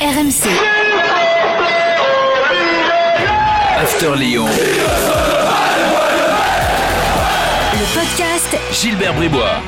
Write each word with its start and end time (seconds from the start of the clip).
RMC. 0.00 0.48
After 3.76 4.16
Lyon. 4.16 4.46
Le 7.74 7.94
podcast 7.94 8.56
Gilbert 8.72 9.12
Bribois. 9.12 9.60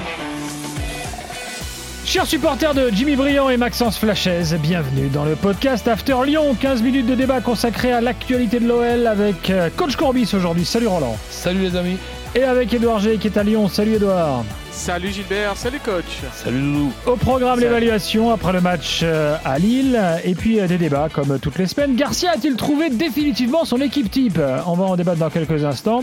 Chers 2.07 2.27
supporters 2.27 2.73
de 2.73 2.89
Jimmy 2.95 3.15
Briand 3.15 3.51
et 3.51 3.59
Maxence 3.59 3.99
Flachez, 3.99 4.57
bienvenue 4.59 5.09
dans 5.09 5.27
le 5.27 5.37
podcast 5.37 5.87
After 5.87 6.17
Lyon. 6.25 6.57
15 6.59 6.81
minutes 6.81 7.07
de 7.09 7.15
débat 7.15 7.43
consacré 7.43 7.93
à 7.93 8.01
l'actualité 8.01 8.59
de 8.59 8.67
l'OL 8.67 9.07
avec 9.07 9.51
euh, 9.51 9.69
Coach 9.77 9.97
Corbis 9.97 10.31
aujourd'hui. 10.33 10.65
Salut 10.65 10.87
Roland. 10.87 11.19
Salut 11.29 11.61
les 11.61 11.77
amis. 11.77 11.99
Et 12.35 12.45
avec 12.45 12.73
Edouard 12.73 13.01
G 13.01 13.19
qui 13.19 13.27
est 13.27 13.37
à 13.37 13.43
Lyon. 13.43 13.69
Salut 13.69 13.97
Edouard. 13.97 14.45
Salut 14.73 15.13
Gilbert, 15.13 15.55
salut 15.59 15.81
coach. 15.81 16.23
Salut 16.33 16.59
Loulou. 16.59 16.93
Au 17.07 17.17
programme 17.17 17.61
l'évaluation 17.61 18.31
après 18.31 18.55
le 18.55 18.63
match 18.63 19.01
euh, 19.03 19.37
à 19.45 19.59
Lille 19.59 20.01
et 20.25 20.35
puis 20.35 20.59
euh, 20.59 20.67
des 20.67 20.79
débats 20.79 21.09
comme 21.13 21.39
toutes 21.39 21.59
les 21.59 21.67
semaines. 21.67 21.95
Garcia 21.95 22.31
a-t-il 22.33 22.57
trouvé 22.57 22.89
définitivement 22.89 23.67
son 23.67 23.83
équipe 23.83 24.11
type? 24.11 24.41
On 24.67 24.73
va 24.73 24.85
en 24.87 24.97
débattre 24.97 25.19
dans 25.19 25.29
quelques 25.29 25.63
instants. 25.65 26.03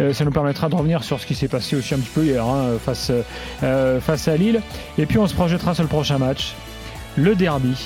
Euh, 0.00 0.12
ça 0.12 0.24
nous 0.24 0.32
permettra 0.32 0.68
de 0.68 0.74
revenir 0.74 1.04
sur 1.04 1.20
ce 1.20 1.26
qui 1.26 1.36
s'est 1.36 1.46
passé 1.46 1.76
aussi 1.76 1.94
un 1.94 1.98
petit 1.98 2.10
peu 2.12 2.24
hier 2.24 2.44
hein, 2.44 2.78
face, 2.84 3.12
euh, 3.62 4.00
face 4.00 4.26
à 4.26 4.36
Lille. 4.36 4.60
Et 4.98 5.06
puis 5.06 5.18
on 5.18 5.28
se 5.28 5.34
projettera 5.34 5.74
sur 5.74 5.84
le 5.84 5.88
prochain 5.88 6.18
match, 6.18 6.54
le 7.16 7.36
derby. 7.36 7.76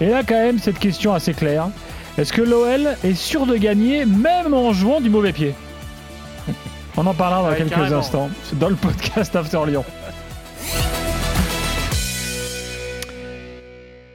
Et 0.00 0.08
là 0.08 0.22
quand 0.26 0.42
même 0.42 0.58
cette 0.58 0.78
question 0.78 1.12
assez 1.12 1.34
claire. 1.34 1.68
Est-ce 2.16 2.32
que 2.32 2.42
l'OL 2.42 2.96
est 3.04 3.14
sûr 3.14 3.44
de 3.44 3.56
gagner 3.56 4.06
même 4.06 4.54
en 4.54 4.72
jouant 4.72 5.02
du 5.02 5.10
mauvais 5.10 5.32
pied? 5.32 5.54
On 7.00 7.06
en 7.06 7.14
parlera 7.14 7.42
dans 7.44 7.48
Ouais, 7.50 7.56
quelques 7.58 7.70
carrément. 7.70 7.98
instants 7.98 8.28
dans 8.54 8.68
le 8.68 8.74
podcast 8.74 9.36
After 9.36 9.60
Lyon. 9.68 9.84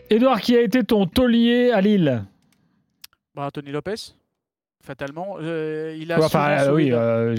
Edouard, 0.10 0.42
qui 0.42 0.56
a 0.58 0.62
été 0.62 0.84
ton 0.84 1.06
taulier 1.08 1.72
à 1.72 1.80
Lille? 1.80 2.26
Bah, 3.34 3.46
Anthony 3.48 3.72
Lopez, 3.72 4.14
fatalement. 4.84 5.38
euh, 5.42 5.96
il 6.00 6.12
a 6.12 6.20
Ouais, 6.20 6.26
Enfin, 6.26 6.50
euh, 6.60 6.74
oui, 6.74 6.90
euh, 6.92 7.34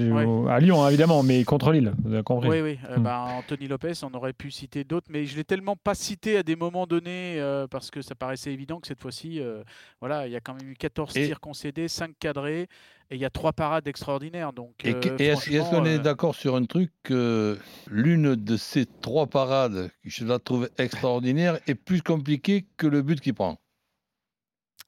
Ouais. 0.45 0.51
à 0.51 0.59
Lyon 0.61 0.83
hein, 0.83 0.89
évidemment, 0.89 1.23
mais 1.23 1.45
contre 1.45 1.71
Lille, 1.73 1.93
vous 2.05 2.13
avez 2.15 2.23
compris. 2.23 2.49
Oui, 2.49 2.61
oui. 2.61 2.79
euh, 2.91 2.99
Hmm. 2.99 3.03
bah, 3.03 3.21
Anthony 3.39 3.69
Lopez, 3.69 3.93
on 4.03 4.13
aurait 4.15 4.33
pu 4.33 4.51
citer 4.51 4.85
d'autres, 4.85 5.07
mais 5.11 5.27
je 5.27 5.37
l'ai 5.37 5.45
tellement 5.45 5.77
pas 5.77 5.95
cité 5.95 6.39
à 6.39 6.43
des 6.43 6.57
moments 6.57 6.87
donnés 6.87 7.37
euh, 7.39 7.67
parce 7.69 7.91
que 7.91 8.03
ça 8.03 8.15
paraissait 8.15 8.53
évident 8.53 8.81
que 8.81 8.87
cette 8.87 9.01
fois-ci, 9.01 9.41
euh, 9.41 9.63
voilà, 10.01 10.27
il 10.27 10.33
y 10.33 10.37
a 10.37 10.41
quand 10.41 10.55
même 10.55 10.71
eu 10.71 10.75
14 10.75 11.17
Et- 11.17 11.27
tirs 11.27 11.41
concédés, 11.41 11.89
5 11.89 12.13
cadrés, 12.19 12.63
et 13.11 13.17
il 13.17 13.19
y 13.19 13.25
a 13.25 13.31
3 13.31 13.53
parades 13.53 13.87
extraordinaires. 13.87 14.53
Donc, 14.53 14.73
Et, 14.85 14.95
euh, 14.95 15.17
est-ce 15.19 15.71
qu'on 15.71 15.85
est 15.85 15.99
d'accord 15.99 16.35
sur 16.35 16.57
un 16.57 16.65
truc 16.65 16.91
que 17.03 17.59
l'une 17.91 18.35
de 18.35 18.57
ces 18.57 18.87
trois 18.87 19.27
parades, 19.27 19.91
je 20.05 20.25
la 20.25 20.39
trouve 20.39 20.69
extraordinaire, 20.79 21.59
est 21.67 21.75
plus 21.75 22.03
compliquée 22.03 22.67
que 22.77 22.87
le 22.87 23.03
but 23.03 23.21
qu'il 23.21 23.35
prend? 23.35 23.59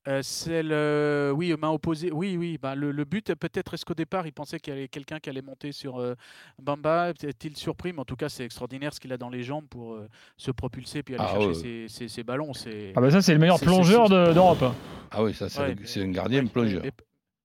Euh, 0.09 0.21
c'est 0.23 0.63
le, 0.63 1.33
oui, 1.35 1.55
main 1.61 1.71
opposée. 1.71 2.11
Oui, 2.13 2.37
oui. 2.37 2.59
Bah, 2.63 2.75
le, 2.75 2.93
le 2.93 3.05
but, 3.05 3.35
peut-être, 3.35 3.75
est-ce 3.75 3.85
qu'au 3.85 3.95
départ, 3.95 4.27
il 4.27 4.33
pensait 4.33 4.61
qu'il 4.61 4.73
y 4.75 4.77
avait 4.77 4.89
quelqu'un 4.89 5.19
qui 5.19 5.29
allait 5.31 5.43
monter 5.43 5.73
sur 5.73 6.01
euh, 6.01 6.15
Bamba? 6.63 7.11
Est-il 7.23 7.57
surpris? 7.57 7.93
Mais 7.93 8.01
en 8.01 8.05
tout 8.05 8.17
cas, 8.17 8.29
c'est 8.29 8.45
extraordinaire 8.45 8.95
ce 8.95 9.01
qu'il 9.01 9.13
a 9.13 9.19
dans 9.19 9.31
les 9.31 9.43
jambes 9.43 9.67
pour 9.69 9.95
euh, 9.95 10.09
se 10.37 10.51
propulser 10.51 11.03
puis 11.03 11.15
aller 11.15 11.25
Ah, 11.27 11.33
chercher 11.33 11.49
ouais. 11.49 11.55
ses, 11.55 11.87
ses- 11.89 12.09
ses 12.09 12.23
ballons. 12.23 12.53
C'est 12.53 12.93
Ah 12.95 13.01
bah 13.01 13.11
ça 13.11 13.21
c'est 13.23 13.33
le 13.33 13.39
meilleur 13.41 13.59
plongeur 13.61 14.09
de- 14.09 14.33
d'Europe. 14.33 14.63
hein. 14.63 14.75
Ah 15.11 15.23
oui, 15.25 15.35
ça 15.35 15.49
c'est 15.49 15.61
Ouais, 15.61 15.77
un- 16.05 16.11
gardien 16.11 16.43
ouais, 16.43 16.49
plongeur. 16.49 16.83
Mais, 16.85 16.93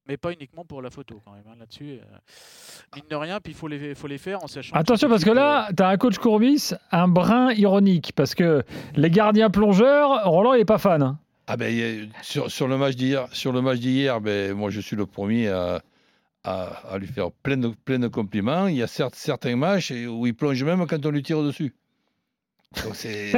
mais 0.08 0.18
pas 0.18 0.32
uniquement 0.32 0.66
pour 0.66 0.82
la 0.82 0.90
photo, 0.90 1.22
quand 1.26 1.32
même, 1.32 1.44
hein, 1.50 1.56
là-dessus. 1.60 2.00
euh, 2.02 2.96
mine 2.96 3.06
de 3.10 3.16
rien, 3.16 3.40
puis 3.40 3.54
il 3.54 3.56
faut 3.56 3.68
les, 3.68 3.96
faut 3.96 4.08
les 4.08 4.18
faire 4.18 4.44
en 4.44 4.48
sachant. 4.48 4.76
Attention 4.76 5.10
parce 5.10 5.24
que 5.24 5.30
là, 5.32 5.70
tu 5.76 5.82
as 5.82 5.88
un 5.88 5.98
coach 5.98 6.18
Courbis, 6.18 6.74
un 6.92 7.08
brin 7.08 7.52
ironique, 7.54 8.12
parce 8.16 8.36
que 8.36 8.64
les 8.96 9.10
gardiens 9.10 9.50
plongeurs, 9.50 10.26
Roland 10.26 10.54
il 10.54 10.62
est 10.62 10.66
pas 10.66 10.78
fan. 10.80 11.18
Ah 11.54 11.58
ben, 11.58 12.10
sur, 12.22 12.50
sur 12.50 12.70
le 12.70 12.78
match 12.78 12.96
d'hier, 12.96 13.28
sur 13.34 13.52
le 13.52 13.62
match 13.62 13.80
d'hier, 13.80 14.22
ben, 14.22 14.54
moi 14.54 14.70
je 14.70 14.80
suis 14.80 14.96
le 14.96 15.06
premier 15.06 15.50
à, 15.50 15.82
à, 16.46 16.64
à 16.94 16.98
lui 16.98 17.08
faire 17.08 17.30
plein 17.44 17.58
de, 17.58 17.68
plein 17.84 18.00
de 18.00 18.08
compliments. 18.08 18.68
Il 18.68 18.78
y 18.78 18.82
a 18.84 18.88
certes, 18.88 19.16
certains 19.16 19.58
matchs 19.58 19.92
où 19.92 20.26
il 20.26 20.34
plonge 20.34 20.64
même 20.64 20.88
quand 20.88 21.06
on 21.06 21.12
lui 21.12 21.22
tire 21.24 21.44
dessus. 21.44 21.74
Donc 22.86 22.96
c'est 22.96 23.34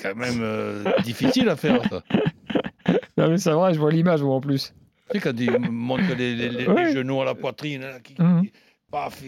quand 0.00 0.14
même 0.14 0.38
euh, 0.40 0.84
difficile 1.02 1.48
à 1.48 1.56
faire 1.56 1.82
ça. 1.90 2.04
Non 3.16 3.28
mais 3.28 3.38
c'est 3.38 3.50
vrai, 3.50 3.74
je 3.74 3.80
vois 3.80 3.90
l'image 3.90 4.22
moi 4.22 4.36
en 4.36 4.40
plus. 4.40 4.72
Tu 5.10 5.18
sais, 5.18 5.20
quand 5.20 5.36
il 5.36 5.50
monte 5.68 6.02
les, 6.16 6.36
les- 6.36 6.48
les- 6.48 6.66
Ouais. 6.68 6.84
les 6.84 6.92
genoux 6.92 7.20
à 7.22 7.24
la 7.24 7.34
poitrine, 7.34 7.80
là, 7.82 7.98
qui, 7.98 8.14
Mhm. 8.22 8.42
qui- 8.44 8.52
paf, 8.88 9.20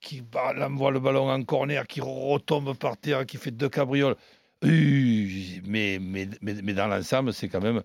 qui 0.00 0.22
envoie 0.62 0.90
le 0.90 1.00
ballon 1.00 1.28
en 1.30 1.42
corner, 1.42 1.86
qui 1.86 2.00
retombe 2.00 2.74
par 2.78 2.96
terre, 2.96 3.26
qui 3.26 3.36
fait 3.36 3.50
deux 3.50 3.68
cabrioles. 3.68 4.16
Mais, 4.62 5.98
mais, 6.00 6.28
mais, 6.42 6.54
mais 6.62 6.72
dans 6.74 6.86
l'ensemble, 6.88 7.32
c'est 7.32 7.48
quand 7.48 7.60
même 7.62 7.82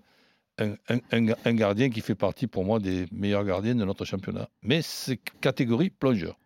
un, 0.58 0.72
un- 0.88 1.00
un 1.12 1.22
ga- 1.22 1.38
un 1.44 1.54
gardien 1.54 1.90
qui 1.90 2.00
fait 2.00 2.14
partie 2.14 2.46
pour 2.46 2.64
moi 2.64 2.78
des 2.78 3.06
meilleurs 3.12 3.44
gardiens 3.44 3.74
de 3.74 3.84
notre 3.84 4.04
championnat. 4.04 4.48
Mais 4.62 4.82
c'est 4.82 5.18
catégorie 5.40 5.90
plongeur. 5.90 6.36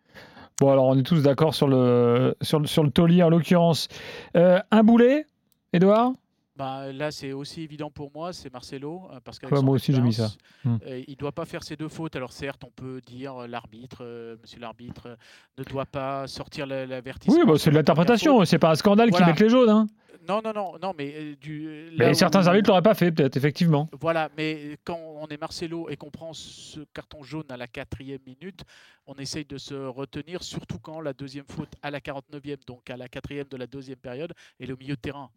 Bon 0.59 0.71
alors 0.71 0.85
on 0.85 0.97
est 0.97 1.03
tous 1.03 1.21
d'accord 1.23 1.55
sur 1.55 1.67
le, 1.67 2.35
sur, 2.41 2.59
le- 2.59 2.67
sur 2.67 2.83
le 2.83 2.91
taulier 2.91 3.23
en 3.23 3.29
l'occurrence. 3.29 3.87
Euh, 4.35 4.59
un 4.71 4.83
boulet, 4.83 5.25
Edouard 5.73 6.13
Bah, 6.59 6.91
là, 6.91 7.09
c'est 7.09 7.31
aussi 7.31 7.61
évident 7.61 7.89
pour 7.89 8.11
moi, 8.13 8.33
c'est 8.33 8.51
Marcelo. 8.51 9.07
euh, 9.13 9.19
Parce 9.23 9.39
Ouais, 9.49 9.61
moi 9.61 9.75
aussi, 9.75 9.93
j'ai 9.93 10.01
mis 10.01 10.11
ça. 10.11 10.29
Hmm. 10.65 10.75
euh, 10.85 11.01
il 11.07 11.11
ne 11.11 11.15
doit 11.15 11.31
pas 11.31 11.45
faire 11.45 11.63
ces 11.63 11.77
deux 11.77 11.87
fautes. 11.87 12.17
Alors, 12.17 12.33
certes, 12.33 12.61
on 12.65 12.69
peut 12.69 12.99
dire 12.99 13.33
euh, 13.43 13.47
l'arbitre, 13.47 13.99
euh, 14.01 14.35
monsieur 14.41 14.59
l'arbitre, 14.59 15.17
ne 15.57 15.63
doit 15.63 15.85
pas 15.85 16.27
sortir 16.27 16.67
la- 16.67 16.85
l'avertissement. 16.85 17.39
Oui, 17.39 17.47
bah, 17.47 17.53
c'est 17.57 17.69
de 17.69 17.75
l'interprétation, 17.75 18.43
c'est 18.43 18.59
pas 18.59 18.71
un 18.71 18.75
scandale 18.75 19.07
qui 19.07 19.11
Voilà. 19.11 19.27
mettent 19.27 19.39
les 19.39 19.47
jaunes. 19.47 19.69
Hein. 19.69 19.87
Non, 20.27 20.41
non, 20.43 20.51
non, 20.53 20.73
non, 20.81 20.93
mais 20.97 21.13
euh, 21.15 21.35
du. 21.37 21.91
Mais 21.97 22.07
là 22.07 22.13
certains 22.13 22.45
arbitres 22.45 22.69
l'auraient 22.69 22.81
pas 22.81 22.93
fait 22.93 23.09
peut-être, 23.09 23.37
effectivement. 23.37 23.89
Voilà, 24.01 24.29
mais 24.35 24.77
quand 24.83 24.99
on 24.99 25.27
est 25.27 25.39
Marcelo 25.39 25.87
et 25.89 25.95
qu'on 25.95 26.09
prend 26.11 26.33
ce 26.33 26.81
carton 26.93 27.23
jaune 27.23 27.45
à 27.47 27.55
la 27.55 27.67
quatrième 27.67 28.19
minute, 28.27 28.65
on 29.07 29.13
essaye 29.15 29.45
de 29.45 29.57
se 29.57 29.73
retenir, 29.75 30.43
surtout 30.43 30.77
quand 30.77 30.99
la 30.99 31.13
deuxième 31.13 31.45
faute 31.47 31.71
à 31.81 31.89
la 31.89 32.01
49e, 32.01 32.57
donc 32.67 32.89
à 32.89 32.97
la 32.97 33.07
quatrième 33.07 33.47
de 33.49 33.55
la 33.55 33.65
deuxième 33.65 33.97
période, 33.97 34.33
est 34.59 34.69
au 34.69 34.75
milieu 34.75 34.95
de 34.95 34.99
terrain. 34.99 35.29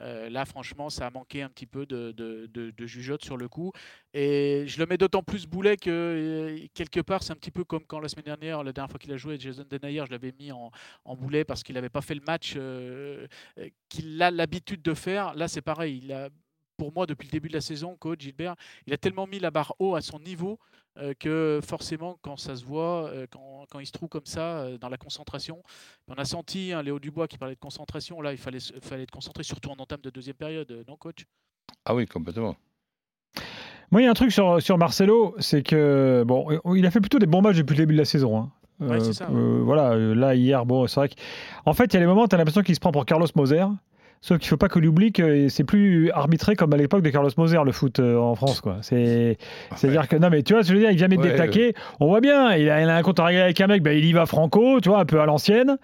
Euh, 0.00 0.30
là, 0.30 0.44
franchement, 0.44 0.90
ça 0.90 1.06
a 1.06 1.10
manqué 1.10 1.42
un 1.42 1.48
petit 1.48 1.66
peu 1.66 1.84
de, 1.86 2.12
de, 2.12 2.86
jugeote 2.86 3.24
sur 3.24 3.36
le 3.36 3.48
coup. 3.48 3.72
Et 4.14 4.64
je 4.66 4.78
le 4.78 4.86
mets 4.86 4.98
d'autant 4.98 5.22
plus 5.22 5.46
boulet 5.46 5.76
que, 5.76 5.90
euh, 5.90 6.66
quelque 6.74 7.00
part, 7.00 7.22
c'est 7.22 7.32
un 7.32 7.36
petit 7.36 7.50
peu 7.50 7.64
comme 7.64 7.84
quand 7.84 8.00
la 8.00 8.08
semaine 8.08 8.24
dernière, 8.24 8.62
la 8.62 8.72
dernière 8.72 8.90
fois 8.90 8.98
qu'il 8.98 9.12
a 9.12 9.16
joué, 9.16 9.38
Jason 9.38 9.64
Denayer, 9.68 10.04
je 10.06 10.10
l'avais 10.10 10.32
mis 10.38 10.50
en, 10.52 10.70
boulet 11.16 11.44
parce 11.44 11.62
qu'il 11.62 11.74
n'avait 11.74 11.90
pas 11.90 12.00
fait 12.00 12.14
le 12.14 12.22
match 12.26 12.54
euh, 12.56 13.26
qu'il 13.88 14.20
a 14.22 14.30
l'habitude 14.30 14.82
de 14.82 14.94
faire. 14.94 15.34
Là, 15.34 15.46
c'est 15.46 15.62
pareil. 15.62 16.00
Il 16.02 16.12
a, 16.12 16.30
pour 16.76 16.92
moi, 16.92 17.06
depuis 17.06 17.26
le 17.26 17.32
début 17.32 17.48
de 17.48 17.54
la 17.54 17.60
saison, 17.60 17.96
coach 17.96 18.20
Gilbert, 18.20 18.56
il 18.86 18.92
a 18.94 18.98
tellement 18.98 19.26
mis 19.26 19.38
la 19.38 19.50
barre 19.50 19.74
haut 19.78 19.94
à 19.94 20.00
son 20.00 20.18
niveau 20.18 20.58
euh, 20.98 21.14
que 21.18 21.60
forcément, 21.66 22.18
quand 22.22 22.36
ça 22.36 22.56
se 22.56 22.64
voit, 22.64 23.08
euh, 23.08 23.26
quand, 23.30 23.64
quand 23.70 23.78
il 23.80 23.86
se 23.86 23.92
trouve 23.92 24.08
comme 24.08 24.26
ça 24.26 24.60
euh, 24.60 24.78
dans 24.78 24.88
la 24.88 24.98
concentration, 24.98 25.62
on 26.08 26.14
a 26.14 26.24
senti 26.24 26.72
hein, 26.72 26.82
Léo 26.82 26.98
Dubois 26.98 27.28
qui 27.28 27.38
parlait 27.38 27.54
de 27.54 27.60
concentration. 27.60 28.20
Là, 28.20 28.32
il 28.32 28.38
fallait, 28.38 28.58
fallait 28.82 29.04
être 29.04 29.10
concentré, 29.10 29.42
surtout 29.42 29.70
en 29.70 29.76
entame 29.78 30.00
de 30.02 30.10
deuxième 30.10 30.36
période, 30.36 30.84
non, 30.88 30.96
coach? 30.96 31.24
Ah 31.84 31.94
oui, 31.94 32.06
complètement. 32.06 32.56
Moi, 33.90 34.02
il 34.02 34.04
y 34.04 34.06
a 34.08 34.10
un 34.10 34.14
truc 34.14 34.32
sur, 34.32 34.60
sur 34.62 34.78
Marcelo, 34.78 35.34
c'est 35.38 35.62
que 35.62 36.24
bon, 36.26 36.48
il 36.74 36.86
a 36.86 36.90
fait 36.90 37.00
plutôt 37.00 37.18
des 37.18 37.26
bons 37.26 37.42
matchs 37.42 37.56
depuis 37.56 37.74
le 37.74 37.82
début 37.82 37.94
de 37.94 37.98
la 37.98 38.04
saison. 38.04 38.38
hein. 38.38 38.50
Ouais, 38.80 39.00
c'est 39.00 39.12
ça, 39.12 39.30
ouais. 39.30 39.38
euh, 39.38 39.62
voilà, 39.62 39.96
là 39.96 40.34
hier, 40.34 40.66
bon, 40.66 40.86
c'est 40.86 40.98
vrai 40.98 41.08
qu'en 41.08 41.72
fait, 41.72 41.84
il 41.84 41.94
y 41.94 41.96
a 41.98 42.00
des 42.00 42.06
moments, 42.06 42.26
tu 42.26 42.34
as 42.34 42.38
l'impression 42.38 42.62
qu'il 42.62 42.74
se 42.74 42.80
prend 42.80 42.90
pour 42.90 43.06
Carlos 43.06 43.26
Moser. 43.36 43.66
Sauf 44.24 44.38
qu'il 44.38 44.46
ne 44.46 44.50
faut 44.50 44.56
pas 44.56 44.68
que 44.68 44.78
oublie 44.78 45.10
que 45.12 45.48
c'est 45.48 45.64
plus 45.64 46.10
arbitré 46.12 46.54
comme 46.54 46.72
à 46.72 46.76
l'époque 46.76 47.02
de 47.02 47.10
Carlos 47.10 47.28
Moser, 47.36 47.58
le 47.64 47.72
foot 47.72 47.98
euh, 47.98 48.16
en 48.16 48.36
France. 48.36 48.60
quoi. 48.60 48.78
C'est, 48.80 49.36
C'est-à-dire 49.76 50.06
que, 50.06 50.14
non, 50.14 50.30
mais 50.30 50.44
tu 50.44 50.52
vois, 50.54 50.62
ce 50.62 50.68
que 50.68 50.74
je 50.74 50.78
veux 50.78 50.80
dire, 50.84 50.92
il 50.92 50.96
vient 50.96 51.08
mettre 51.08 51.22
des 51.22 51.30
Ouais, 51.30 51.36
taquets. 51.36 51.74
On 51.98 52.06
voit 52.06 52.20
bien, 52.20 52.54
il 52.54 52.70
a, 52.70 52.80
il 52.82 52.88
a 52.88 52.96
un 52.96 53.02
compte 53.02 53.18
à 53.18 53.24
régler 53.24 53.42
avec 53.42 53.60
un 53.60 53.66
mec, 53.66 53.82
ben, 53.82 53.98
il 53.98 54.04
y 54.04 54.12
va 54.12 54.24
franco, 54.26 54.80
tu 54.80 54.90
vois, 54.90 55.00
un 55.00 55.04
peu 55.04 55.20
à 55.20 55.26
l'ancienne. 55.26 55.76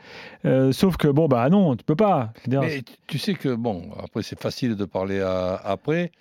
Euh, 0.44 0.70
sauf 0.70 0.96
que, 0.96 1.08
bon, 1.08 1.26
bah 1.26 1.50
non, 1.50 1.74
tu 1.74 1.82
peux 1.84 1.96
pas. 1.96 2.32
Mais 2.46 2.82
tu- 3.08 3.18
sais 3.18 3.34
que, 3.34 3.54
bon, 3.56 3.90
après, 4.00 4.22
c'est 4.22 4.40
facile 4.40 4.76
de 4.76 4.84
parler 4.84 5.20
à- 5.20 5.56
après, 5.56 6.12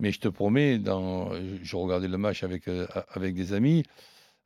mais 0.00 0.10
je 0.10 0.18
te 0.18 0.26
promets, 0.28 0.78
dans, 0.78 1.30
je 1.62 1.76
regardais 1.76 2.08
le 2.08 2.18
match 2.18 2.42
avec, 2.42 2.66
euh, 2.66 2.86
avec 3.14 3.34
des 3.36 3.52
amis, 3.52 3.84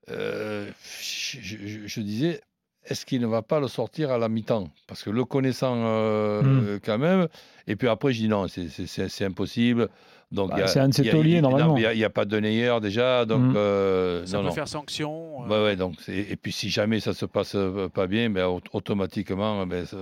je, 0.08 1.38
je- 1.40 1.87
je 1.87 2.00
disais, 2.00 2.40
est-ce 2.86 3.06
qu'il 3.06 3.20
ne 3.20 3.26
va 3.26 3.42
pas 3.42 3.60
le 3.60 3.69
sortir 3.69 4.10
à 4.10 4.19
la 4.19 4.28
mi-temps? 4.28 4.69
Parce 4.86 5.02
que 5.02 5.10
le 5.10 5.25
connaissant 5.25 5.75
euh, 5.76 6.42
Mm. 6.42 6.66
euh, 6.66 6.78
quand 6.84 6.98
même, 6.98 7.28
et 7.66 7.76
puis 7.76 7.88
après, 7.88 8.12
je 8.12 8.20
dis 8.20 8.28
non, 8.28 8.46
c'est 8.48 9.25
impossible. 9.25 9.88
Donc, 10.34 10.50
Bah, 10.50 10.56
il 10.58 10.60
y 10.60 10.62
a- 10.64 10.66
c'est 10.66 10.81
un 10.81 10.88
de 10.88 10.94
ses 10.94 11.02
il 11.02 11.06
y 11.06 11.08
a- 11.08 11.12
tauliers, 11.12 11.36
il- 11.36 11.42
non, 11.42 11.50
normalement. 11.50 11.75
mais 11.75 11.82
Il 11.94 11.96
n'y 11.98 12.04
a, 12.04 12.10
pas 12.10 12.25
de 12.25 12.38
Neyer 12.38 12.75
déjà, 12.82 13.25
donc 13.25 13.40
Mm. 13.40 13.54
euh, 13.56 14.26
Ça 14.26 14.36
non, 14.36 14.42
peut 14.42 14.48
non. 14.48 14.54
faire 14.54 14.69
sanction. 14.69 15.44
euh, 15.44 15.48
Ouais, 15.48 15.64
ouais, 15.64 15.76
donc 15.76 15.94
et 16.08 16.36
puis 16.36 16.50
si 16.52 16.69
jamais 16.70 16.98
ça 17.00 17.14
se 17.14 17.25
passe 17.25 17.54
euh, 17.54 17.88
pas 17.88 18.06
bien, 18.06 18.31
au- 18.46 18.60
automatiquement, 18.72 19.66
ben, 19.66 19.84
ça- 19.86 19.96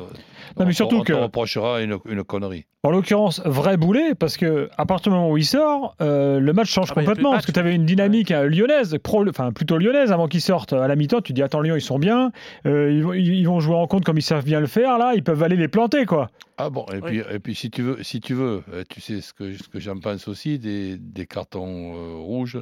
mais 0.58 0.64
on, 0.66 0.72
surtout 0.72 1.02
on 1.08 1.22
reprochera 1.22 1.82
une, 1.82 1.98
une 2.08 2.24
connerie. 2.24 2.64
En 2.84 2.90
l'occurrence, 2.90 3.40
vrai 3.44 3.76
boulet, 3.76 4.14
parce 4.16 4.36
que 4.36 4.68
à 4.76 4.86
partir 4.86 5.12
du 5.12 5.16
moment 5.16 5.30
où 5.30 5.36
il 5.38 5.44
sort, 5.44 5.94
euh, 6.00 6.40
le 6.40 6.52
match 6.52 6.68
change 6.70 6.88
Ah 6.90 6.94
bah, 6.96 7.02
complètement. 7.02 7.30
match, 7.30 7.36
parce 7.38 7.46
que 7.46 7.52
tu 7.52 7.60
avais 7.60 7.74
une 7.76 7.86
dynamique 7.86 8.30
lyonnaise, 8.30 8.96
pro- 9.02 9.28
enfin 9.28 9.52
plutôt 9.52 9.78
lyonnaise 9.78 10.10
avant 10.10 10.26
qu'ils 10.26 10.40
sortent 10.40 10.72
à 10.72 10.88
la 10.88 10.96
mi-temps. 10.96 11.20
Tu 11.20 11.32
dis 11.32 11.42
attends, 11.42 11.60
Lyon, 11.60 11.76
ils 11.76 11.80
sont 11.80 12.00
bien, 12.00 12.32
euh, 12.66 12.90
ils, 12.92 13.02
vont, 13.04 13.12
ils 13.12 13.44
vont 13.44 13.60
jouer 13.60 13.76
en 13.76 13.86
compte 13.86 14.04
comme 14.04 14.18
ils 14.18 14.22
savent 14.22 14.44
bien 14.44 14.58
le 14.58 14.66
faire 14.66 14.98
là, 14.98 15.12
ils 15.14 15.22
peuvent 15.22 15.42
aller 15.44 15.56
les 15.56 15.68
planter 15.68 16.06
quoi. 16.06 16.30
Ah 16.58 16.70
bon, 16.70 16.84
et, 16.92 16.96
Oui. 16.96 17.00
puis, 17.02 17.18
et 17.34 17.38
puis 17.38 17.54
si 17.54 17.70
tu 17.70 17.82
veux, 17.82 18.02
si 18.02 18.20
tu 18.20 18.34
veux, 18.34 18.62
tu 18.88 19.00
sais 19.00 19.20
ce 19.20 19.32
que, 19.32 19.52
ce 19.56 19.68
que 19.68 19.78
j'en 19.80 19.98
pense 19.98 20.21
aussi 20.28 20.58
des, 20.58 20.96
des 20.98 21.26
cartons 21.26 21.94
euh, 21.94 22.16
rouges 22.16 22.58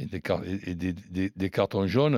et, 0.00 0.06
des, 0.06 0.20
car- 0.20 0.44
et- 0.44 0.70
et 0.70 0.74
des- 0.74 0.92
des- 0.92 1.32
des 1.34 1.50
cartons 1.50 1.86
jaunes. 1.86 2.16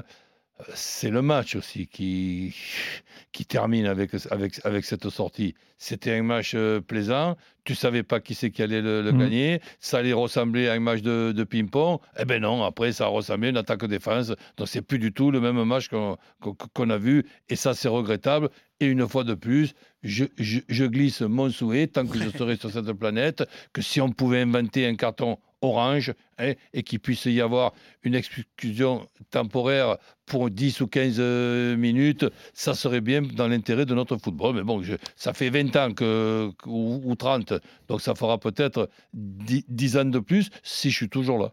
Euh, 0.60 0.64
C'est 0.74 1.10
le 1.10 1.22
match 1.22 1.56
aussi 1.56 1.86
qui, 1.86 2.54
qui 3.32 3.46
termine 3.46 3.86
avec, 3.86 4.10
avec, 4.30 4.60
avec 4.64 4.84
cette 4.84 5.08
sortie. 5.08 5.54
C'était 5.78 6.12
un 6.12 6.22
match 6.22 6.52
euh, 6.54 6.80
plaisant. 6.82 7.36
Tu 7.64 7.74
savais 7.74 8.02
pas 8.02 8.20
qui 8.20 8.34
c'est 8.34 8.50
qui 8.50 8.62
allait 8.62 8.82
le, 8.82 9.00
le 9.02 9.12
Mhm. 9.12 9.18
gagner. 9.18 9.60
Ça 9.80 9.98
allait 9.98 10.12
ressembler 10.12 10.68
à 10.68 10.74
un 10.74 10.80
match 10.80 11.00
de, 11.02 11.32
de 11.32 11.44
ping-pong. 11.44 11.98
Eh 12.18 12.24
ben 12.26 12.42
non, 12.42 12.62
après, 12.64 12.92
ça 12.92 13.04
a 13.04 13.08
ressemblé 13.08 13.48
à 13.48 13.50
une 13.50 13.56
attaque-défense. 13.56 14.32
Donc, 14.58 14.68
c'est 14.68 14.82
plus 14.82 14.98
du 14.98 15.12
tout 15.12 15.30
le 15.30 15.40
même 15.40 15.62
match 15.64 15.88
qu'on 15.88 16.90
a 16.90 16.98
vu. 16.98 17.24
Et 17.48 17.56
ça, 17.56 17.72
c'est 17.74 17.88
regrettable. 17.88 18.50
Et 18.80 18.86
une 18.86 19.06
fois 19.06 19.24
de 19.24 19.34
plus, 19.34 19.74
je, 20.02 20.24
je- 20.38 20.60
je 20.68 20.84
glisse 20.86 21.20
mon 21.20 21.50
souhait, 21.50 21.86
tant 21.86 22.06
que 22.06 22.18
je 22.18 22.30
serai 22.30 22.56
sur 22.56 22.70
cette 22.70 22.90
planète, 22.94 23.44
que 23.74 23.82
si 23.82 24.00
on 24.00 24.10
pouvait 24.10 24.40
inventer 24.40 24.86
un 24.86 24.94
carton 24.96 25.38
orange 25.62 26.14
hein, 26.38 26.54
et 26.72 26.82
qu'il 26.82 26.98
puisse 27.00 27.26
y 27.26 27.42
avoir 27.42 27.74
une 28.02 28.14
exclusion 28.14 29.06
temporaire 29.30 29.98
pour 30.24 30.48
10 30.48 30.80
ou 30.80 30.86
15 30.86 31.16
euh, 31.18 31.76
minutes, 31.76 32.24
ça 32.54 32.72
serait 32.72 33.02
bien 33.02 33.20
dans 33.20 33.46
l'intérêt 33.48 33.84
de 33.84 33.94
notre 33.94 34.16
football. 34.16 34.54
Mais 34.56 34.62
bon, 34.62 34.82
je- 34.82 34.94
ça 35.16 35.34
fait 35.34 35.50
20 35.50 35.76
ans 35.76 35.92
que, 35.92 36.50
que- 36.56 36.68
ou, 36.70 37.02
ou 37.04 37.14
30, 37.14 37.52
donc 37.88 38.00
ça 38.00 38.14
fera 38.14 38.38
peut-être 38.38 38.88
10, 39.12 39.64
10 39.68 39.96
ans 39.98 40.04
de 40.06 40.18
plus 40.20 40.48
si 40.62 40.90
je 40.90 40.96
suis 40.96 41.08
toujours 41.10 41.38
là. 41.38 41.52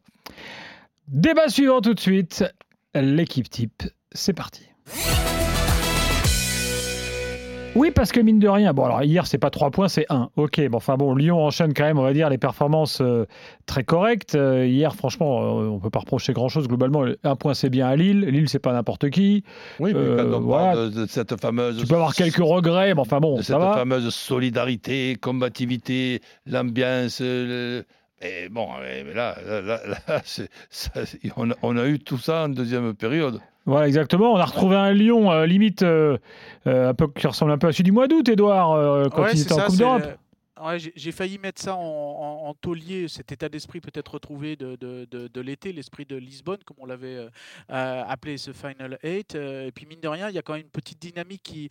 Débat 1.09 1.49
suivant 1.49 1.81
tout 1.81 1.93
de 1.93 1.99
suite. 1.99 2.45
L'équipe 2.95 3.49
type, 3.49 3.83
c'est 4.13 4.33
parti. 4.33 4.63
Oui, 7.77 7.91
parce 7.91 8.11
que 8.11 8.19
mine 8.19 8.39
de 8.39 8.47
rien, 8.49 8.73
bon 8.73 8.85
alors 8.85 9.03
hier 9.03 9.27
c'est 9.27 9.37
pas 9.37 9.49
3 9.49 9.71
points, 9.71 9.87
c'est 9.87 10.05
1. 10.09 10.29
Ok, 10.35 10.59
bon 10.69 10.77
enfin 10.77 10.95
bon, 10.97 11.13
Lyon 11.15 11.45
enchaîne 11.45 11.73
quand 11.73 11.83
même, 11.83 11.99
on 11.99 12.03
va 12.03 12.13
dire, 12.13 12.29
les 12.29 12.37
performances 12.37 12.99
euh, 13.01 13.25
très 13.67 13.83
correctes. 13.83 14.35
Euh, 14.35 14.65
hier, 14.65 14.95
franchement, 14.95 15.41
euh, 15.61 15.67
on 15.67 15.79
peut 15.79 15.89
pas 15.89 15.99
reprocher 15.99 16.33
grand 16.33 16.49
chose 16.49 16.67
globalement. 16.67 17.05
Un 17.23 17.35
point 17.35 17.53
c'est 17.53 17.69
bien 17.69 17.87
à 17.87 17.95
Lille. 17.95 18.21
Lille 18.21 18.49
c'est 18.49 18.59
pas 18.59 18.73
n'importe 18.73 19.09
qui. 19.09 19.43
Oui, 19.79 19.93
mais 19.93 19.99
Euh, 19.99 20.31
quand 20.31 20.37
on 20.37 20.41
voilà. 20.41 20.73
parle 20.73 20.91
de, 20.91 21.01
de 21.01 21.05
cette 21.07 21.39
fameuse... 21.39 21.77
Tu 21.79 21.85
peux 21.87 21.95
avoir 21.95 22.15
quelques 22.15 22.37
regrets, 22.37 22.93
mais 22.95 22.99
enfin 23.01 23.19
bon, 23.19 23.37
de 23.37 23.41
ça 23.43 23.53
cette 23.53 23.61
va. 23.61 23.73
fameuse 23.73 24.09
solidarité, 24.13 25.15
combativité, 25.21 26.21
l'ambiance. 26.45 27.21
le- 27.21 27.83
Et 28.21 28.49
bon, 28.49 28.67
eh, 28.83 29.03
mais 29.03 29.13
là, 29.13 29.37
là, 29.45 29.61
là, 29.87 30.21
ça, 30.69 30.91
on, 31.35 31.51
a, 31.51 31.55
on 31.61 31.77
a 31.77 31.85
eu 31.87 31.99
tout 31.99 32.17
ça 32.17 32.43
en 32.45 32.49
deuxième 32.49 32.93
période. 32.95 33.39
Voilà, 33.65 33.87
exactement. 33.87 34.33
On 34.33 34.37
a 34.37 34.45
retrouvé 34.45 34.75
un 34.75 34.91
Lyon 34.93 35.31
euh, 35.31 35.45
limite 35.45 35.83
euh, 35.83 36.17
euh, 36.67 36.89
un 36.89 36.93
peu 36.93 37.07
qui 37.09 37.27
ressemble 37.27 37.51
un 37.51 37.57
peu 37.57 37.67
à 37.67 37.71
celui 37.73 37.83
du 37.83 37.91
mois 37.91 38.07
d'août, 38.07 38.27
Edouard, 38.29 38.71
euh, 38.71 39.09
quand 39.09 39.23
Ouais, 39.23 39.33
il 39.33 39.41
était 39.41 39.53
en 39.53 39.65
Coupe 39.65 39.77
d'Europe. 39.77 40.03
Ouais, 40.59 40.77
j'ai 40.95 41.11
failli 41.11 41.37
mettre 41.37 41.61
ça 41.61 41.75
en, 41.75 41.79
en- 41.81 42.47
en 42.49 42.53
taulier, 42.55 43.07
cet 43.07 43.31
état 43.31 43.47
d'esprit 43.47 43.79
peut-être 43.79 44.15
retrouvé 44.15 44.55
de, 44.55 44.75
de- 44.77 45.05
de- 45.11 45.27
de 45.27 45.41
l'été, 45.41 45.71
l'esprit 45.71 46.05
de 46.05 46.15
Lisbonne, 46.15 46.57
comme 46.65 46.77
on 46.79 46.87
l'avait 46.87 47.27
euh, 47.69 48.03
appelé 48.07 48.37
ce 48.37 48.53
Final 48.53 48.97
8. 49.03 49.35
et 49.35 49.71
puis 49.75 49.85
mine 49.85 49.99
de 50.01 50.07
rien, 50.07 50.29
il 50.29 50.35
y 50.35 50.39
a 50.39 50.41
quand 50.41 50.53
même 50.53 50.63
une 50.63 50.69
petite 50.69 50.99
dynamique 50.99 51.43
qui, 51.43 51.69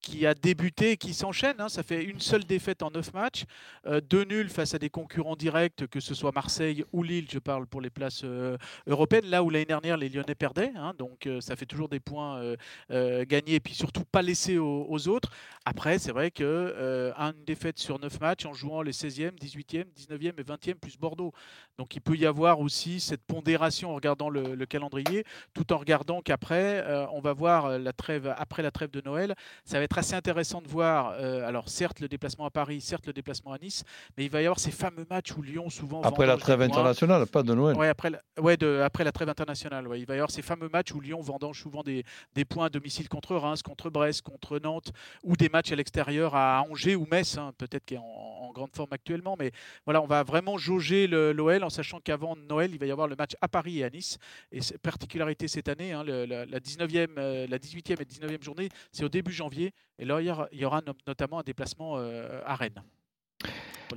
qui 0.00 0.26
a 0.26 0.34
débuté 0.34 0.92
et 0.92 0.96
qui 0.96 1.14
s'enchaîne. 1.14 1.56
hein. 1.60 1.68
Ça 1.68 1.82
fait 1.82 2.02
une 2.04 2.20
seule 2.20 2.44
défaite 2.44 2.82
en 2.82 2.90
neuf 2.90 3.12
matchs, 3.12 3.44
euh, 3.86 4.00
deux 4.00 4.24
nuls 4.24 4.48
face 4.48 4.74
à 4.74 4.78
des 4.78 4.90
concurrents 4.90 5.36
directs, 5.36 5.86
que 5.88 6.00
ce 6.00 6.14
soit 6.14 6.32
Marseille 6.32 6.84
ou 6.92 7.02
Lille, 7.02 7.26
je 7.30 7.38
parle 7.38 7.66
pour 7.66 7.80
les 7.80 7.90
places 7.90 8.22
euh, 8.24 8.56
européennes, 8.86 9.26
là 9.26 9.42
où 9.42 9.50
l'année 9.50 9.64
dernière 9.64 9.96
les 9.96 10.08
Lyonnais 10.08 10.34
perdaient. 10.34 10.72
hein. 10.76 10.94
donc 10.98 11.26
euh, 11.26 11.40
ça 11.40 11.56
fait 11.56 11.66
toujours 11.66 11.88
des 11.88 12.00
points 12.00 12.54
euh, 12.90 13.24
gagnés 13.26 13.54
et 13.56 13.60
puis 13.60 13.74
surtout 13.74 14.04
pas 14.04 14.22
laissés 14.22 14.58
aux, 14.58 15.08
autres. 15.08 15.30
Après, 15.64 15.98
c'est 15.98 16.12
vrai 16.12 16.30
que 16.30 17.12
une 17.16 17.44
défaite 17.44 17.78
sur 17.78 17.98
9 17.98 18.20
matchs 18.20 18.46
en 18.46 18.52
jouant 18.54 18.82
les 18.82 18.92
16e, 18.92 19.32
18e, 19.38 19.84
19e 19.96 20.32
et 20.38 20.42
20e 20.42 20.74
plus 20.74 20.96
Bordeaux. 20.96 21.32
Donc 21.78 21.94
il 21.94 22.00
peut 22.00 22.16
y 22.16 22.26
avoir 22.26 22.60
aussi 22.60 23.00
cette 23.00 23.22
pondération 23.22 23.90
en 23.90 23.94
regardant 23.94 24.30
le, 24.30 24.54
le 24.54 24.66
calendrier, 24.66 25.24
tout 25.54 25.72
en 25.72 25.76
regardant 25.78 26.20
qu'après, 26.22 26.84
on 27.12 27.20
va 27.20 27.32
voir 27.32 27.78
la 27.78 27.92
trêve, 27.92 28.34
après 28.36 28.62
la 28.62 28.70
trêve 28.70 28.90
de 28.90 29.00
Noël, 29.04 29.34
ça 29.64 29.78
va 29.78 29.84
être 29.84 29.97
assez 29.98 30.14
intéressant 30.14 30.60
de 30.62 30.68
voir, 30.68 31.14
euh, 31.18 31.46
alors 31.46 31.68
certes 31.68 32.00
le 32.00 32.08
déplacement 32.08 32.44
à 32.46 32.50
Paris, 32.50 32.80
certes 32.80 33.06
le 33.06 33.12
déplacement 33.12 33.52
à 33.52 33.58
Nice, 33.58 33.84
mais 34.16 34.24
il 34.24 34.30
va 34.30 34.40
y 34.40 34.46
avoir 34.46 34.58
ces 34.58 34.70
fameux 34.70 35.06
matchs 35.10 35.32
où 35.36 35.42
Lyon 35.42 35.68
souvent... 35.70 36.00
Après 36.02 36.26
la 36.26 36.36
trêve 36.36 36.62
internationale, 36.62 37.26
pas 37.26 37.42
de 37.42 37.52
Noël. 37.54 37.76
Ouais, 37.76 37.88
après, 37.88 38.10
la, 38.10 38.20
ouais, 38.40 38.56
de, 38.56 38.80
après 38.84 39.04
la 39.04 39.12
trêve 39.12 39.28
internationale. 39.28 39.86
ouais. 39.86 40.00
Il 40.00 40.06
va 40.06 40.14
y 40.14 40.18
avoir 40.18 40.30
ces 40.30 40.42
fameux 40.42 40.68
matchs 40.72 40.92
où 40.92 41.00
Lyon 41.00 41.20
vendange 41.20 41.60
souvent 41.60 41.82
des, 41.82 42.04
des 42.34 42.44
points 42.44 42.66
à 42.66 42.68
domicile 42.70 43.08
contre 43.08 43.36
Reims, 43.36 43.62
contre 43.62 43.90
Brest, 43.90 44.22
contre 44.22 44.58
Nantes, 44.58 44.92
ou 45.22 45.36
des 45.36 45.48
matchs 45.48 45.72
à 45.72 45.76
l'extérieur 45.76 46.34
à 46.34 46.64
Angers 46.70 46.96
ou 46.96 47.06
Metz, 47.10 47.36
hein, 47.36 47.52
peut-être 47.58 47.84
qui 47.84 47.94
est 47.94 47.98
en, 47.98 48.02
en 48.02 48.52
grande 48.52 48.74
forme 48.74 48.92
actuellement. 48.92 49.36
Mais 49.38 49.50
voilà, 49.84 50.00
on 50.00 50.06
va 50.06 50.22
vraiment 50.22 50.58
jauger 50.58 51.06
l'OL 51.06 51.64
en 51.64 51.70
sachant 51.70 52.00
qu'avant 52.00 52.36
Noël, 52.48 52.70
il 52.72 52.78
va 52.78 52.86
y 52.86 52.90
avoir 52.90 53.08
le 53.08 53.16
match 53.16 53.32
à 53.40 53.48
Paris 53.48 53.78
et 53.80 53.84
à 53.84 53.90
Nice. 53.90 54.18
Et 54.52 54.60
particularité 54.82 55.48
cette 55.48 55.68
année, 55.68 55.92
hein, 55.92 56.04
le- 56.04 56.24
la, 56.24 56.46
la 56.46 56.60
19e, 56.60 57.08
euh, 57.18 57.46
la 57.48 57.58
18e 57.58 58.00
et 58.00 58.04
19e 58.04 58.42
journée, 58.42 58.68
c'est 58.92 59.04
au 59.04 59.08
début 59.08 59.32
janvier. 59.32 59.72
Et 59.98 60.04
là, 60.04 60.20
il 60.20 60.58
y 60.58 60.64
aura, 60.64 60.80
notamment 61.06 61.40
un 61.40 61.42
déplacement 61.42 61.96
euh, 61.96 62.40
à 62.46 62.54
Rennes. 62.54 62.82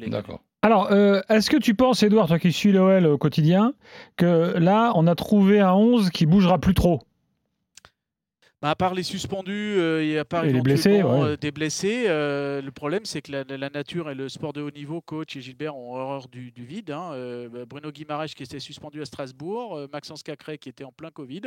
D'accord. 0.07 0.41
Alors, 0.63 0.91
euh, 0.91 1.21
est-ce 1.29 1.49
que 1.49 1.57
tu 1.57 1.73
penses, 1.75 2.03
Edouard, 2.03 2.27
toi 2.27 2.39
qui 2.39 2.51
suis 2.51 2.71
l'OL 2.71 3.05
au 3.05 3.17
quotidien, 3.17 3.73
que 4.15 4.57
là, 4.57 4.91
on 4.95 5.07
a 5.07 5.15
trouvé 5.15 5.59
un 5.59 5.73
11 5.73 6.09
qui 6.11 6.25
bougera 6.25 6.59
plus 6.59 6.73
trop? 6.73 7.01
Bah, 8.61 8.69
à 8.69 8.75
part 8.75 8.93
les 8.93 9.01
suspendus 9.01 9.51
euh, 9.79 10.03
et 10.03 10.19
à 10.19 10.25
part 10.25 10.45
Et 10.45 10.53
les 10.53 10.61
blessés, 10.61 11.01
ouais. 11.01 11.21
euh, 11.23 11.35
des 11.35 11.49
blessés, 11.51 12.03
euh, 12.07 12.61
le 12.61 12.71
problème 12.71 13.05
c'est 13.05 13.23
que 13.23 13.31
la, 13.31 13.43
la 13.43 13.69
nature 13.71 14.07
et 14.11 14.13
le 14.13 14.29
sport 14.29 14.53
de 14.53 14.61
haut 14.61 14.69
niveau, 14.69 15.01
coach 15.01 15.35
et 15.35 15.41
Gilbert 15.41 15.75
ont 15.75 15.95
horreur 15.95 16.27
du, 16.27 16.51
du 16.51 16.63
vide. 16.63 16.91
hein. 16.91 17.09
Euh, 17.13 17.49
bah, 17.49 17.65
Bruno 17.65 17.91
Guimaraes 17.91 18.27
qui 18.27 18.43
était 18.43 18.59
suspendu 18.59 19.01
à 19.01 19.05
Strasbourg, 19.05 19.75
euh, 19.77 19.87
Maxence 19.91 20.21
Cacré 20.21 20.59
qui 20.59 20.69
était 20.69 20.83
en 20.83 20.91
plein 20.91 21.09
Covid. 21.09 21.41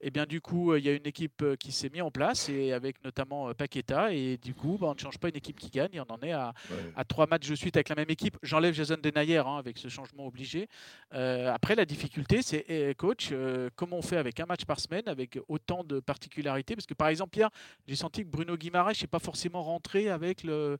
Et 0.00 0.10
bien 0.10 0.26
du 0.26 0.40
coup, 0.40 0.72
euh, 0.72 0.80
il 0.80 0.84
y 0.84 0.88
a 0.88 0.94
une 0.94 1.06
équipe 1.06 1.44
qui 1.60 1.70
s'est 1.70 1.90
mise 1.90 2.02
en 2.02 2.10
place 2.10 2.48
et 2.48 2.72
avec 2.72 3.04
notamment 3.04 3.48
euh, 3.50 3.54
Paqueta. 3.54 4.12
Et 4.12 4.36
du 4.36 4.52
coup, 4.52 4.78
bah, 4.80 4.88
on 4.90 4.94
ne 4.94 4.98
change 4.98 5.18
pas 5.18 5.28
une 5.28 5.36
équipe 5.36 5.60
qui 5.60 5.70
gagne. 5.70 5.90
Et 5.92 6.00
on 6.00 6.10
en 6.12 6.18
est 6.22 6.32
à, 6.32 6.52
Ouais. 6.70 6.76
à 6.96 7.04
trois 7.04 7.28
matchs 7.28 7.48
de 7.48 7.54
suite 7.54 7.76
avec 7.76 7.88
la 7.88 7.94
même 7.94 8.10
équipe. 8.10 8.36
J'enlève 8.42 8.74
Jason 8.74 8.96
Denayer 9.00 9.38
hein, 9.46 9.58
avec 9.58 9.78
ce 9.78 9.86
changement 9.86 10.26
obligé. 10.26 10.66
Euh, 11.14 11.52
après, 11.54 11.76
la 11.76 11.84
difficulté, 11.84 12.42
c'est 12.42 12.64
eh, 12.68 12.94
coach, 12.96 13.28
euh, 13.30 13.70
comment 13.76 13.98
on 13.98 14.02
fait 14.02 14.16
avec 14.16 14.40
un 14.40 14.46
match 14.46 14.64
par 14.64 14.80
semaine, 14.80 15.04
avec 15.06 15.38
autant 15.46 15.84
de 15.84 16.00
particularités 16.00 16.47
Parce 16.48 16.86
que 16.86 16.94
par 16.94 17.08
exemple, 17.08 17.30
Pierre, 17.30 17.50
j'ai 17.86 17.96
senti 17.96 18.22
que 18.24 18.28
Bruno 18.28 18.56
Guimaraes 18.56 18.92
n'est 19.00 19.06
pas 19.06 19.18
forcément 19.18 19.62
rentré 19.62 20.08
avec 20.10 20.42
le, 20.44 20.78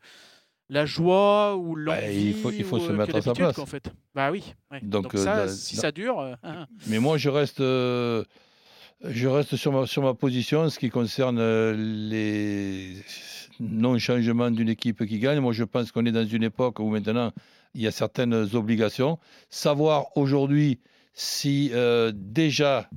la 0.68 0.84
joie 0.86 1.56
ou 1.56 1.74
l'envie. 1.74 2.00
Bah, 2.00 2.12
il 2.12 2.34
faut- 2.34 2.50
il 2.50 2.64
faut 2.64 2.78
se 2.78 2.90
euh, 2.90 2.96
mettre 2.96 3.16
à 3.16 3.22
sa 3.22 3.32
place. 3.34 3.58
En 3.58 3.66
fait. 3.66 3.90
Bah 4.14 4.30
oui. 4.30 4.54
ouais. 4.70 4.80
Donc, 4.82 5.04
Donc, 5.04 5.14
euh, 5.14 5.24
ça, 5.24 5.48
si 5.48 5.76
ça 5.76 5.92
dure. 5.92 6.20
euh. 6.20 6.34
Mais 6.88 6.98
moi, 6.98 7.16
je 7.18 7.28
reste, 7.30 7.60
euh, 7.60 8.24
je 9.02 9.28
reste 9.28 9.56
sur, 9.56 9.72
ma, 9.72 9.86
sur 9.86 10.02
ma 10.02 10.14
position 10.14 10.60
en 10.60 10.70
ce 10.70 10.78
qui 10.78 10.90
concerne 10.90 11.40
les 12.08 12.96
non-changements 13.60 14.50
d'une 14.50 14.68
équipe 14.68 15.04
qui 15.06 15.18
gagne. 15.18 15.40
Moi, 15.40 15.52
je 15.52 15.64
pense 15.64 15.90
qu'on 15.92 16.04
est 16.06 16.12
dans 16.12 16.26
une 16.26 16.42
époque 16.44 16.78
où 16.80 16.88
maintenant, 16.90 17.32
il 17.74 17.82
y 17.82 17.86
a 17.86 17.90
certaines 17.90 18.34
obligations. 18.54 19.18
Savoir 19.50 20.16
aujourd'hui 20.16 20.80
si 21.12 21.72
déjà 22.14 22.88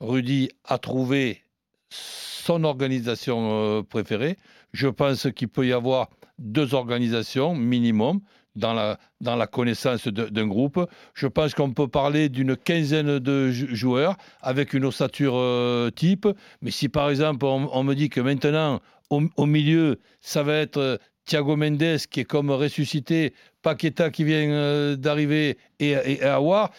Rudy 0.00 0.48
a 0.64 0.78
trouvé 0.78 1.42
son 1.90 2.64
organisation 2.64 3.50
euh, 3.52 3.82
préférée. 3.82 4.36
Je 4.72 4.88
pense 4.88 5.28
qu'il 5.34 5.48
peut 5.48 5.66
y 5.66 5.72
avoir 5.72 6.08
deux 6.38 6.74
organisations 6.74 7.54
minimum 7.54 8.20
dans 8.58 8.74
la, 8.74 9.46
connaissance 9.46 10.08
d'un 10.08 10.46
groupe. 10.46 10.84
Je 11.14 11.26
pense 11.26 11.54
qu'on 11.54 11.72
peut 11.72 11.88
parler 11.88 12.28
d'une 12.28 12.56
quinzaine 12.56 13.18
de 13.18 13.50
jou- 13.50 13.68
joueurs 13.74 14.16
avec 14.40 14.74
une 14.74 14.84
ossature 14.84 15.34
euh, 15.36 15.90
type. 15.90 16.26
Mais 16.60 16.70
si 16.70 16.88
par 16.88 17.08
exemple 17.10 17.46
on, 17.46 17.82
me 17.84 17.94
dit 17.94 18.08
que 18.08 18.20
maintenant 18.20 18.80
au, 19.10 19.22
au 19.36 19.46
milieu 19.46 20.00
ça 20.20 20.42
va 20.42 20.54
être 20.54 20.78
euh, 20.78 20.96
Thiago 21.28 21.56
Mendes 21.56 21.98
qui 22.10 22.20
est 22.20 22.24
comme 22.24 22.50
ressuscité, 22.50 23.34
Paqueta 23.62 24.10
qui 24.10 24.24
vient 24.24 24.50
euh, 24.50 24.96
d'arriver 24.96 25.58
et, 25.78 25.90
et, 25.90 26.20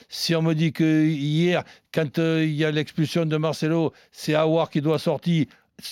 si 0.10 0.36
on 0.36 0.41
me 0.41 0.53
dit 0.53 0.74
que 0.74 1.06
hier 1.06 1.63
quand 1.94 2.18
euh, 2.18 2.44
il 2.44 2.56
y 2.56 2.65
a 2.65 2.72
l'expulsion 2.72 3.25
de 3.25 3.38
Marcelo, 3.38 3.94
c'est 4.12 4.34
Aouar 4.34 4.70
qui 4.70 4.82
doit 4.82 5.00
sortir 5.00 5.46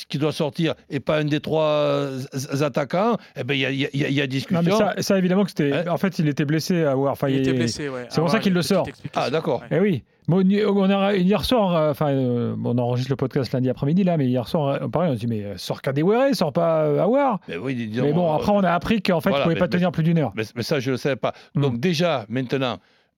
qui 0.09 0.17
doit 0.17 0.31
sortir 0.31 0.73
et 0.89 0.99
pas 0.99 1.17
un 1.19 1.25
des 1.25 1.39
trois 1.39 1.63
euh, 1.63 2.19
attaquants, 2.61 3.17
eh 3.35 3.43
ben 3.43 3.53
il 3.53 3.59
y 3.59 3.65
a, 3.65 3.71
y 3.71 3.87
y 3.93 4.21
y 4.21 4.27
discussion. 4.27 4.61
Non, 4.61 4.69
mais 4.69 4.75
ça, 4.77 4.93
ça, 5.01 5.17
évidemment 5.17 5.43
que 5.43 5.49
c'était. 5.49 5.73
Hein 5.73 5.83
En 5.89 5.97
fait, 5.97 6.19
il 6.19 6.27
était 6.27 6.45
blessé 6.45 6.83
à. 6.83 6.97
Enfin, 6.97 7.29
il 7.29 7.35
il- 7.35 7.41
était 7.41 7.53
blessé, 7.53 7.89
ouais. 7.89 8.05
c'est 8.09 8.19
pour 8.21 8.29
Ah 8.29 8.33
ça 8.33 8.39
qu'il 8.39 8.53
le 8.53 8.61
sort. 8.61 8.87
Ah, 9.15 9.29
d'accord. 9.29 9.61
ouais. 9.61 9.67
Eh 9.77 9.79
oui. 9.79 10.03
Bon, 10.29 10.43
on 10.45 10.89
a, 10.89 11.15
hier 11.15 11.45
soir, 11.45 11.73
euh, 11.73 11.91
enfin, 11.91 12.09
euh, 12.09 12.53
on 12.61 12.77
enregistre 12.77 13.13
le 13.13 13.15
podcast 13.15 13.53
lundi 13.53 13.69
après-midi 13.69 14.03
là, 14.03 14.17
mais 14.17 14.25
hier 14.25 14.45
soir, 14.45 14.89
pareil, 14.89 15.11
on 15.11 15.15
se 15.15 15.19
dit 15.21 15.27
mais 15.27 15.57
sort 15.57 15.81
Kadewere, 15.81 16.35
sort 16.35 16.51
pas 16.51 16.81
euh, 16.83 16.99
Aouar. 17.01 17.39
Mais 17.47 17.55
oui, 17.55 17.89
Mais 17.95 18.11
bon, 18.11 18.29
euh, 18.29 18.35
après, 18.35 18.51
on 18.51 18.59
a 18.59 18.71
appris 18.71 19.01
qu'en 19.01 19.21
fait, 19.21 19.29
voilà, 19.29 19.43
il 19.43 19.47
pouvait 19.47 19.53
mais- 19.55 19.59
pas 19.59 19.65
mais- 19.67 19.69
tenir 19.77 19.91
plus 19.93 20.03
d'une 20.03 20.17
heure. 20.17 20.33
Mais, 20.35 20.43
mais 20.53 20.63
ça, 20.63 20.81
je 20.81 20.89
ne 20.89 20.95
le 20.95 20.97
savais 20.97 21.15
pas. 21.15 21.33
Mm. 21.55 21.61
Donc 21.61 21.79
déjà, 21.79 22.25
maintenant, 22.27 22.77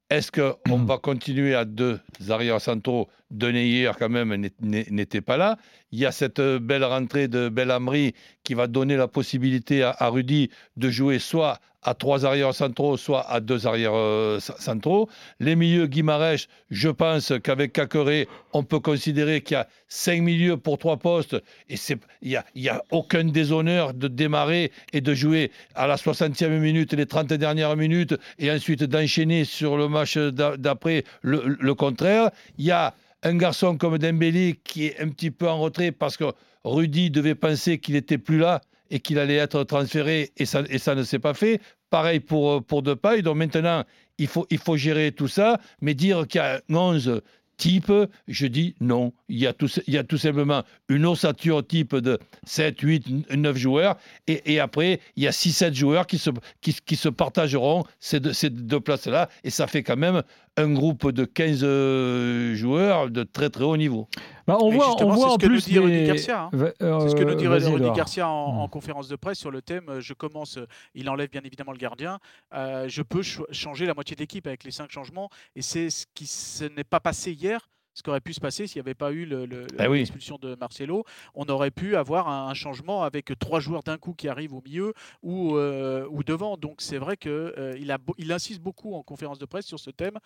est-ce 0.10 0.32
qu'on 0.32 0.78
va 0.86 0.98
continuer 0.98 1.56
à 1.56 1.66
deux 1.66 2.00
arrières 2.30 2.62
centraux 2.62 3.10
Denis 3.32 3.68
hier, 3.68 3.96
quand 3.96 4.10
même, 4.10 4.48
n'était 4.60 5.22
pas 5.22 5.38
là. 5.38 5.58
Il 5.92 6.00
y 6.00 6.06
a 6.08 6.12
cette 6.12 6.40
euh, 6.40 6.60
belle 6.60 6.84
rentrée 6.84 7.28
de 7.28 7.48
Belhamri 7.48 8.16
qui 8.44 8.56
va 8.56 8.66
donner 8.66 8.98
la 8.98 9.08
possibilité 9.08 9.84
à 9.84 10.10
Rudy 10.10 10.50
de 10.78 10.90
jouer 10.90 11.20
soit 11.20 11.60
à 11.84 11.94
trois 11.94 12.26
arrières 12.26 12.54
centraux, 12.54 12.98
soit 12.98 13.22
à 13.30 13.40
deux 13.40 13.66
arrières 13.68 13.94
euh, 13.96 14.40
centraux. 14.40 15.10
Les 15.40 15.56
milieux 15.56 15.88
Guimarães, 15.88 16.48
je 16.70 16.90
pense 16.90 17.34
qu'avec 17.44 17.74
Cacqueret, 17.74 18.28
on 18.54 18.64
peut 18.64 18.80
considérer 18.80 19.42
qu'il 19.42 19.56
y 19.56 19.58
a 19.58 19.68
cinq 19.88 20.22
milieux 20.22 20.58
pour 20.58 20.78
trois 20.78 20.98
postes 20.98 21.36
et 21.70 21.76
il 22.22 22.30
n'y 22.30 22.36
a, 22.36 22.46
y 22.56 22.70
a 22.70 22.84
aucun 22.92 23.24
déshonneur 23.24 23.94
de 23.94 24.08
démarrer 24.08 24.72
et 24.94 25.02
de 25.02 25.14
jouer 25.14 25.52
à 25.76 25.88
la 25.88 25.96
60e 25.96 26.60
minute, 26.60 26.94
les 26.94 27.06
30 27.06 27.28
dernières 27.34 27.76
minutes 27.76 28.16
et 28.38 28.52
ensuite 28.52 28.84
d'enchaîner 28.84 29.46
sur 29.46 29.78
le 29.78 29.88
match 29.88 30.18
d'a- 30.18 30.58
d'après 30.58 31.04
le, 31.22 31.58
le 31.60 31.76
contraire. 31.76 32.32
Il 32.58 32.66
y 32.66 32.72
a 32.72 32.94
un 33.24 33.36
garçon 33.36 33.78
comme 33.78 33.98
Dembélé 33.98 34.60
qui 34.64 34.88
est 34.88 35.00
un 35.00 35.10
petit 35.10 35.32
peu 35.32 35.48
en 35.50 35.60
retrait 35.60 35.92
parce 35.92 36.18
que 36.18 36.26
Rudy 36.64 37.10
devait 37.10 37.36
penser 37.36 37.80
qu'il 37.80 37.96
n'était 37.96 38.18
plus 38.18 38.38
là 38.38 38.62
et 38.90 39.00
qu'il 39.00 39.20
allait 39.20 39.36
être 39.36 39.64
transféré 39.64 40.32
et 40.38 40.46
ça, 40.46 40.64
et 40.70 40.78
ça 40.78 40.96
ne 40.96 41.04
s'est 41.04 41.20
pas 41.20 41.34
fait. 41.34 41.62
Pareil 41.90 42.20
pour, 42.20 42.52
euh, 42.52 42.62
pour 42.62 42.82
Depay. 42.84 43.22
Donc 43.22 43.38
maintenant, 43.38 43.84
il 44.18 44.28
faut, 44.28 44.46
il 44.50 44.58
faut 44.58 44.78
gérer 44.78 45.12
tout 45.12 45.28
ça, 45.28 45.60
mais 45.82 45.94
dire 45.94 46.28
qu'il 46.28 46.40
y 46.40 46.44
a 46.44 46.62
11 46.70 47.22
types, 47.60 47.92
je 48.28 48.48
dis 48.48 48.74
non. 48.80 49.14
Il 49.28 49.38
y 49.38 49.46
a 49.46 49.54
tout, 49.54 49.70
il 49.86 49.94
y 49.94 49.98
a 49.98 50.04
tout 50.04 50.18
simplement 50.18 50.64
une 50.88 51.06
ossature 51.06 51.66
type 51.66 51.96
de 51.96 52.18
7, 52.46 52.80
8, 52.80 53.36
9 53.36 53.58
joueurs 53.58 53.98
et, 54.28 54.60
après, 54.60 55.00
il 55.16 55.24
y 55.24 55.28
a 55.28 55.32
6-7 55.32 55.74
joueurs 55.74 56.08
qui 56.08 56.18
se, 56.18 56.32
qui 56.62 56.96
se 56.96 57.10
partageront 57.10 57.84
ces 58.00 58.20
deux, 58.20 58.34
ces 58.34 58.50
deux 58.50 58.80
places-là 58.80 59.30
et 59.44 59.52
ça 59.52 59.68
fait 59.68 59.84
quand 59.84 59.98
même 59.98 60.24
un 60.58 60.74
groupe 60.74 61.12
de 61.12 61.26
15 61.26 61.60
euh, 61.64 62.56
joueurs 62.56 63.10
de 63.10 63.24
très 63.24 63.50
très 63.50 63.64
haut 63.64 63.78
niveau. 63.78 64.08
Bah, 64.50 64.58
on 64.62 64.70
voit, 64.72 64.86
justement, 64.88 65.10
on 65.12 65.14
voit 65.16 65.28
c'est 65.28 65.34
ce 65.34 65.38
que 65.40 65.46
nous 65.46 65.52
plus 65.54 65.66
dit 65.66 65.80
Rudy 65.80 65.92
les- 66.02 66.08
Garcia. 66.08 66.50
Va- 66.52 66.72
C'est 66.80 67.10
ce 67.10 67.16
que 67.16 67.24
nous 67.24 67.32
euh, 67.32 67.36
dit 67.36 67.48
Rudy. 67.48 67.92
Garcia 67.92 68.28
en, 68.28 68.54
Mm. 68.54 68.60
en 68.60 68.68
conférence 68.68 69.08
de 69.08 69.16
presse 69.16 69.38
sur 69.40 69.52
le 69.52 69.62
thème. 69.62 69.86
euh, 69.90 70.02
Je 70.02 70.14
commence, 70.14 70.58
euh, 70.58 70.66
il 70.96 71.10
enlève 71.10 71.30
bien 71.30 71.42
évidemment 71.46 71.72
le 71.72 71.78
gardien. 71.78 72.20
euh, 72.54 72.86
je 72.88 73.02
peux 73.02 73.22
changer 73.52 73.86
la 73.86 73.94
moitié 73.94 74.16
de 74.16 74.22
l'équipe 74.22 74.46
avec 74.48 74.64
les 74.64 74.72
cinq 74.72 74.92
changements. 74.92 75.30
Et 75.56 75.62
c'est 75.62 75.90
ce 75.90 76.06
qui 76.14 76.30
n'est 76.76 76.84
pas 76.84 77.00
passé 77.00 77.32
hier. 77.32 77.70
Ce 77.94 78.04
qui 78.04 78.10
aurait 78.10 78.22
pu 78.22 78.34
se 78.34 78.40
passer 78.40 78.66
s'il 78.68 78.80
n'y 78.80 78.86
avait 78.88 78.94
pas 78.94 79.12
eu 79.12 79.26
le- 79.26 79.46
le- 79.46 79.68
oui. 79.90 79.98
l'expulsion 80.00 80.38
de 80.42 80.56
Marcelo. 80.56 81.04
On 81.34 81.46
aurait 81.46 81.72
pu 81.72 81.96
avoir 81.96 82.30
un, 82.30 82.48
un 82.48 82.54
changement 82.54 83.04
avec 83.04 83.32
trois 83.40 83.60
joueurs 83.60 83.84
d'un 83.84 83.98
coup 83.98 84.14
qui 84.14 84.28
arrivent 84.30 84.54
au 84.54 84.62
milieu 84.62 84.94
ou, 85.22 85.58
euh, 85.58 86.06
ou 86.10 86.24
devant. 86.24 86.56
Donc 86.56 86.76
c'est 86.80 86.98
vrai 86.98 87.18
qu'il 87.18 87.54
il 87.78 87.96
il 88.18 88.32
insiste 88.32 88.62
beaucoup 88.62 88.94
en 88.96 89.04
conférence 89.04 89.40
de 89.40 89.46
presse 89.46 89.66
sur 89.66 89.80
ce 89.80 89.90
thème. 89.90 90.18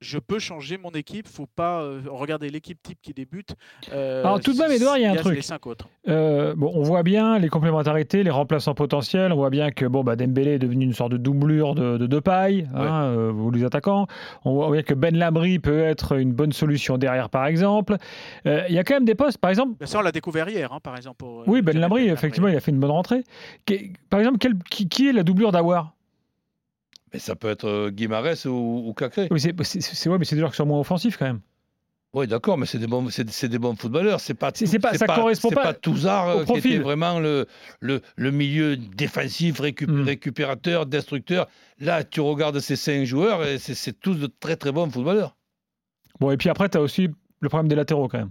Je 0.00 0.18
peux 0.18 0.38
changer 0.38 0.78
mon 0.78 0.90
équipe. 0.90 1.28
faut 1.28 1.46
pas 1.46 1.82
euh, 1.82 2.02
regarder 2.06 2.48
l'équipe 2.50 2.82
type 2.82 2.98
qui 3.00 3.12
débute. 3.14 3.54
euh, 3.92 4.22
Alors, 4.24 4.40
tout 4.40 4.52
de 4.52 4.58
même, 4.58 4.72
Edouard, 4.72 4.98
il 4.98 5.02
y 5.02 5.06
a 5.06 5.10
un 5.10 5.14
les 5.14 5.20
truc. 5.20 5.42
cinq 5.44 5.66
autres. 5.66 5.88
Euh, 6.08 6.54
bon, 6.56 6.72
on 6.74 6.82
voit 6.82 7.04
bien 7.04 7.38
les 7.38 7.48
complémentarités, 7.48 8.24
les 8.24 8.30
remplaçants 8.30 8.74
potentiels. 8.74 9.32
On 9.32 9.36
voit 9.36 9.50
bien 9.50 9.70
que 9.70 9.86
bon, 9.86 10.02
bah, 10.02 10.16
Dembélé 10.16 10.52
est 10.54 10.58
devenu 10.58 10.84
une 10.84 10.94
sorte 10.94 11.12
de 11.12 11.16
doublure 11.16 11.76
de, 11.76 11.96
de 11.96 12.06
Depay, 12.06 12.66
hein, 12.74 13.04
euh, 13.04 13.30
vous 13.32 13.52
les 13.52 13.62
attaquants. 13.64 14.08
On 14.44 14.54
voit 14.54 14.70
bien 14.72 14.82
que 14.82 14.94
Ben 14.94 15.16
Labry 15.16 15.60
peut 15.60 15.78
être 15.80 16.18
une 16.18 16.32
bonne 16.32 16.50
solution 16.52 16.98
derrière, 16.98 17.28
par 17.30 17.46
exemple. 17.46 17.96
Euh, 18.46 18.62
Il 18.68 18.74
y 18.74 18.78
a 18.80 18.84
quand 18.84 18.94
même 18.94 19.04
des 19.04 19.14
postes, 19.14 19.38
par 19.38 19.50
exemple. 19.50 19.74
Ça, 19.86 20.00
on 20.00 20.02
l'a 20.02 20.10
découvert 20.10 20.48
hier, 20.48 20.72
hein, 20.72 20.80
par 20.82 20.96
exemple. 20.96 21.18
pour, 21.18 21.42
euh, 21.42 21.44
Oui, 21.46 21.62
Ben 21.62 21.78
Labry, 21.78 22.08
effectivement, 22.08 22.48
il 22.48 22.56
a 22.56 22.60
fait 22.60 22.72
une 22.72 22.80
bonne 22.80 22.90
rentrée. 22.90 23.22
Qui- 23.64 23.92
par 24.10 24.18
exemple, 24.18 24.38
quel- 24.38 24.58
qui, 24.70 24.88
qui 24.88 25.08
est 25.08 25.12
la 25.12 25.22
doublure 25.22 25.52
d'Awar 25.52 25.94
Mais 27.12 27.20
ça 27.20 27.36
peut 27.36 27.50
être 27.50 27.90
Guimarães 27.90 28.46
ou, 28.46 28.88
ou 28.88 28.92
Cacré. 28.94 29.28
Oui, 29.30 29.38
c'est- 29.38 29.52
ouais, 30.08 30.18
mais 30.18 30.24
c'est 30.24 30.34
des 30.34 30.40
joueurs 30.40 30.50
qui 30.50 30.56
sont 30.56 30.66
moins 30.66 30.80
offensifs 30.80 31.16
quand 31.16 31.26
même. 31.26 31.40
Oui, 32.14 32.26
d'accord, 32.26 32.58
mais 32.58 32.66
c'est 32.66 32.78
des 32.78 32.86
bons, 32.86 33.08
c'est, 33.08 33.28
c'est 33.30 33.48
des 33.48 33.58
bons 33.58 33.74
footballeurs. 33.74 34.20
C'est 34.20 34.34
pas, 34.34 34.50
C'est- 34.54 34.78
pas- 34.78 34.92
ça 34.94 35.06
correspond 35.06 35.48
c'est 35.48 35.54
pas 35.54 35.62
pas 35.62 35.72
Touzard 35.74 36.36
au 36.36 36.40
euh, 36.40 36.44
qui 36.44 36.58
était 36.58 36.78
vraiment 36.78 37.18
le, 37.20 37.46
le, 37.80 38.02
le 38.16 38.30
milieu 38.30 38.76
défensif, 38.76 39.60
récup- 39.60 39.90
Mm. 39.90 40.02
récupérateur, 40.04 40.84
destructeur. 40.84 41.48
Là, 41.80 42.04
tu 42.04 42.20
regardes 42.20 42.60
ces 42.60 42.76
cinq 42.76 43.04
joueurs 43.06 43.46
et 43.46 43.58
c'est, 43.58 43.74
c'est 43.74 43.98
tous 43.98 44.14
de 44.16 44.26
très 44.26 44.56
très 44.56 44.72
bons 44.72 44.90
footballeurs. 44.90 45.36
Bon, 46.20 46.30
et 46.30 46.36
puis 46.36 46.50
après, 46.50 46.68
tu 46.68 46.76
as 46.76 46.82
aussi 46.82 47.08
le 47.40 47.48
problème 47.48 47.68
des 47.68 47.76
latéraux 47.76 48.08
quand 48.08 48.18
même. 48.18 48.30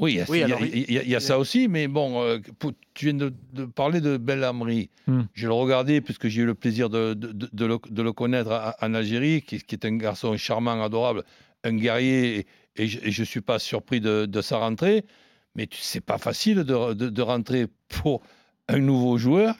Oui, 0.00 0.14
il 0.14 0.16
y 0.16 0.20
a, 0.20 0.24
Oui, 0.28 0.38
il 0.38 0.40
y 0.40 0.42
a- 0.42 0.46
alors, 0.46 0.60
il 0.62 0.92
y 0.92 0.98
a- 0.98 1.02
il 1.04 1.08
y 1.08 1.14
a 1.14 1.20
ça 1.20 1.38
aussi, 1.38 1.68
mais 1.68 1.86
bon, 1.86 2.20
euh, 2.20 2.38
pour- 2.58 2.72
tu 2.94 3.04
viens 3.06 3.14
de, 3.14 3.32
de 3.52 3.64
parler 3.64 4.00
de 4.00 4.16
Belhamri. 4.16 4.90
Hmm. 5.06 5.22
Je 5.34 5.46
le 5.46 5.52
regardais 5.52 6.00
puisque 6.00 6.26
j'ai 6.26 6.42
eu 6.42 6.46
le 6.46 6.56
plaisir 6.56 6.90
de, 6.90 7.14
de- 7.14 7.30
de- 7.30 7.48
de 7.52 7.64
le, 7.64 7.78
de 7.88 8.02
le 8.02 8.12
connaître 8.12 8.50
à- 8.50 8.74
en 8.82 8.92
Algérie, 8.92 9.40
qui, 9.42 9.58
qui 9.60 9.76
est 9.76 9.84
un 9.86 9.96
garçon 9.98 10.36
charmant, 10.36 10.82
adorable, 10.82 11.22
un 11.62 11.74
guerrier, 11.76 12.38
et, 12.40 12.46
et 12.76 12.86
je 12.86 13.20
ne 13.20 13.24
suis 13.26 13.40
pas 13.40 13.58
surpris 13.58 14.00
de, 14.00 14.40
sa 14.40 14.58
rentrée. 14.58 15.04
Mais 15.54 15.68
c'est 15.72 16.00
pas 16.00 16.18
facile 16.18 16.64
de, 16.64 17.22
rentrer 17.22 17.66
pour 17.88 18.22
un 18.68 18.78
nouveau 18.78 19.18
joueur 19.18 19.54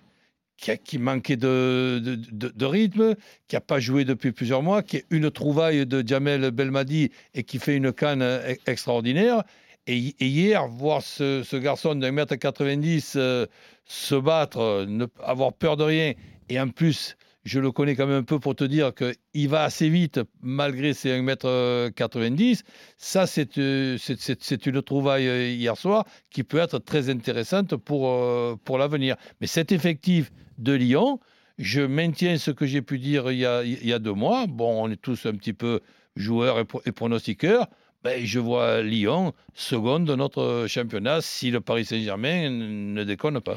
qui, 0.56 0.70
a- 0.72 0.76
manquait 0.98 1.36
de, 1.36 2.64
rythme, 2.64 3.14
qui 3.48 3.56
n'a 3.56 3.60
pas 3.60 3.80
joué 3.80 4.04
depuis 4.04 4.32
plusieurs 4.32 4.62
mois, 4.62 4.82
qui 4.82 4.98
est 4.98 5.06
une 5.10 5.30
trouvaille 5.30 5.86
de 5.86 6.06
Jamel 6.06 6.50
Belmadi 6.50 7.10
et 7.34 7.44
qui 7.44 7.58
fait 7.58 7.76
une 7.76 7.92
canne 7.92 8.22
e- 8.22 8.56
extraordinaire. 8.66 9.44
Et, 9.86 9.96
hi- 9.96 10.16
et 10.18 10.26
hier, 10.26 10.66
voir 10.66 11.02
ce, 11.02 11.42
ce 11.44 11.56
garçon 11.56 11.94
d'un 11.94 12.10
mètre 12.12 12.34
90 12.36 13.14
euh, 13.16 13.46
se 13.84 14.14
battre, 14.14 14.58
euh, 14.58 14.86
ne, 14.86 15.06
avoir 15.22 15.52
peur 15.52 15.76
de 15.76 15.84
rien, 15.84 16.14
et 16.48 16.58
en 16.60 16.68
plus, 16.68 17.16
je 17.44 17.60
le 17.60 17.70
connais 17.72 17.94
quand 17.94 18.06
même 18.06 18.18
un 18.20 18.22
peu 18.22 18.38
pour 18.38 18.54
te 18.56 18.64
dire 18.64 18.92
qu'il 18.94 19.48
va 19.48 19.64
assez 19.64 19.88
vite 19.88 20.20
malgré 20.40 20.94
ses 20.94 21.12
1 21.12 21.22
mètre 21.22 21.90
90, 21.90 22.64
ça 22.96 23.26
c'est 23.26 23.58
euh, 23.58 23.96
c'est- 23.98 24.66
une 24.66 24.82
trouvaille 24.82 25.28
euh, 25.28 25.48
hier 25.50 25.76
soir 25.76 26.06
qui 26.30 26.42
peut 26.42 26.58
être 26.58 26.78
très 26.78 27.10
intéressante 27.10 27.76
pour, 27.76 28.08
euh, 28.08 28.56
pour 28.64 28.78
l'avenir. 28.78 29.16
Mais 29.40 29.46
cet 29.46 29.72
effectif 29.72 30.32
de 30.58 30.72
Lyon, 30.72 31.20
je 31.58 31.82
maintiens 31.82 32.38
ce 32.38 32.50
que 32.50 32.66
j'ai 32.66 32.82
pu 32.82 32.98
dire 32.98 33.30
il 33.30 33.38
y, 33.38 33.46
a, 33.46 33.62
il 33.62 33.86
y 33.86 33.92
a 33.92 33.98
deux 33.98 34.14
mois. 34.14 34.46
Bon, 34.46 34.82
on 34.82 34.90
est 34.90 35.00
tous 35.00 35.26
un 35.26 35.32
petit 35.34 35.52
peu 35.52 35.80
joueurs 36.16 36.58
et 36.86 36.92
pronostiqueurs. 36.92 37.68
Ben, 38.02 38.24
je 38.24 38.38
vois 38.38 38.82
Lyon 38.82 39.32
second 39.54 40.00
de 40.00 40.14
notre 40.14 40.66
championnat 40.68 41.20
si 41.22 41.50
le 41.50 41.60
Paris 41.60 41.84
Saint-Germain 41.86 42.50
ne 42.50 43.02
déconne 43.04 43.40
pas. 43.40 43.56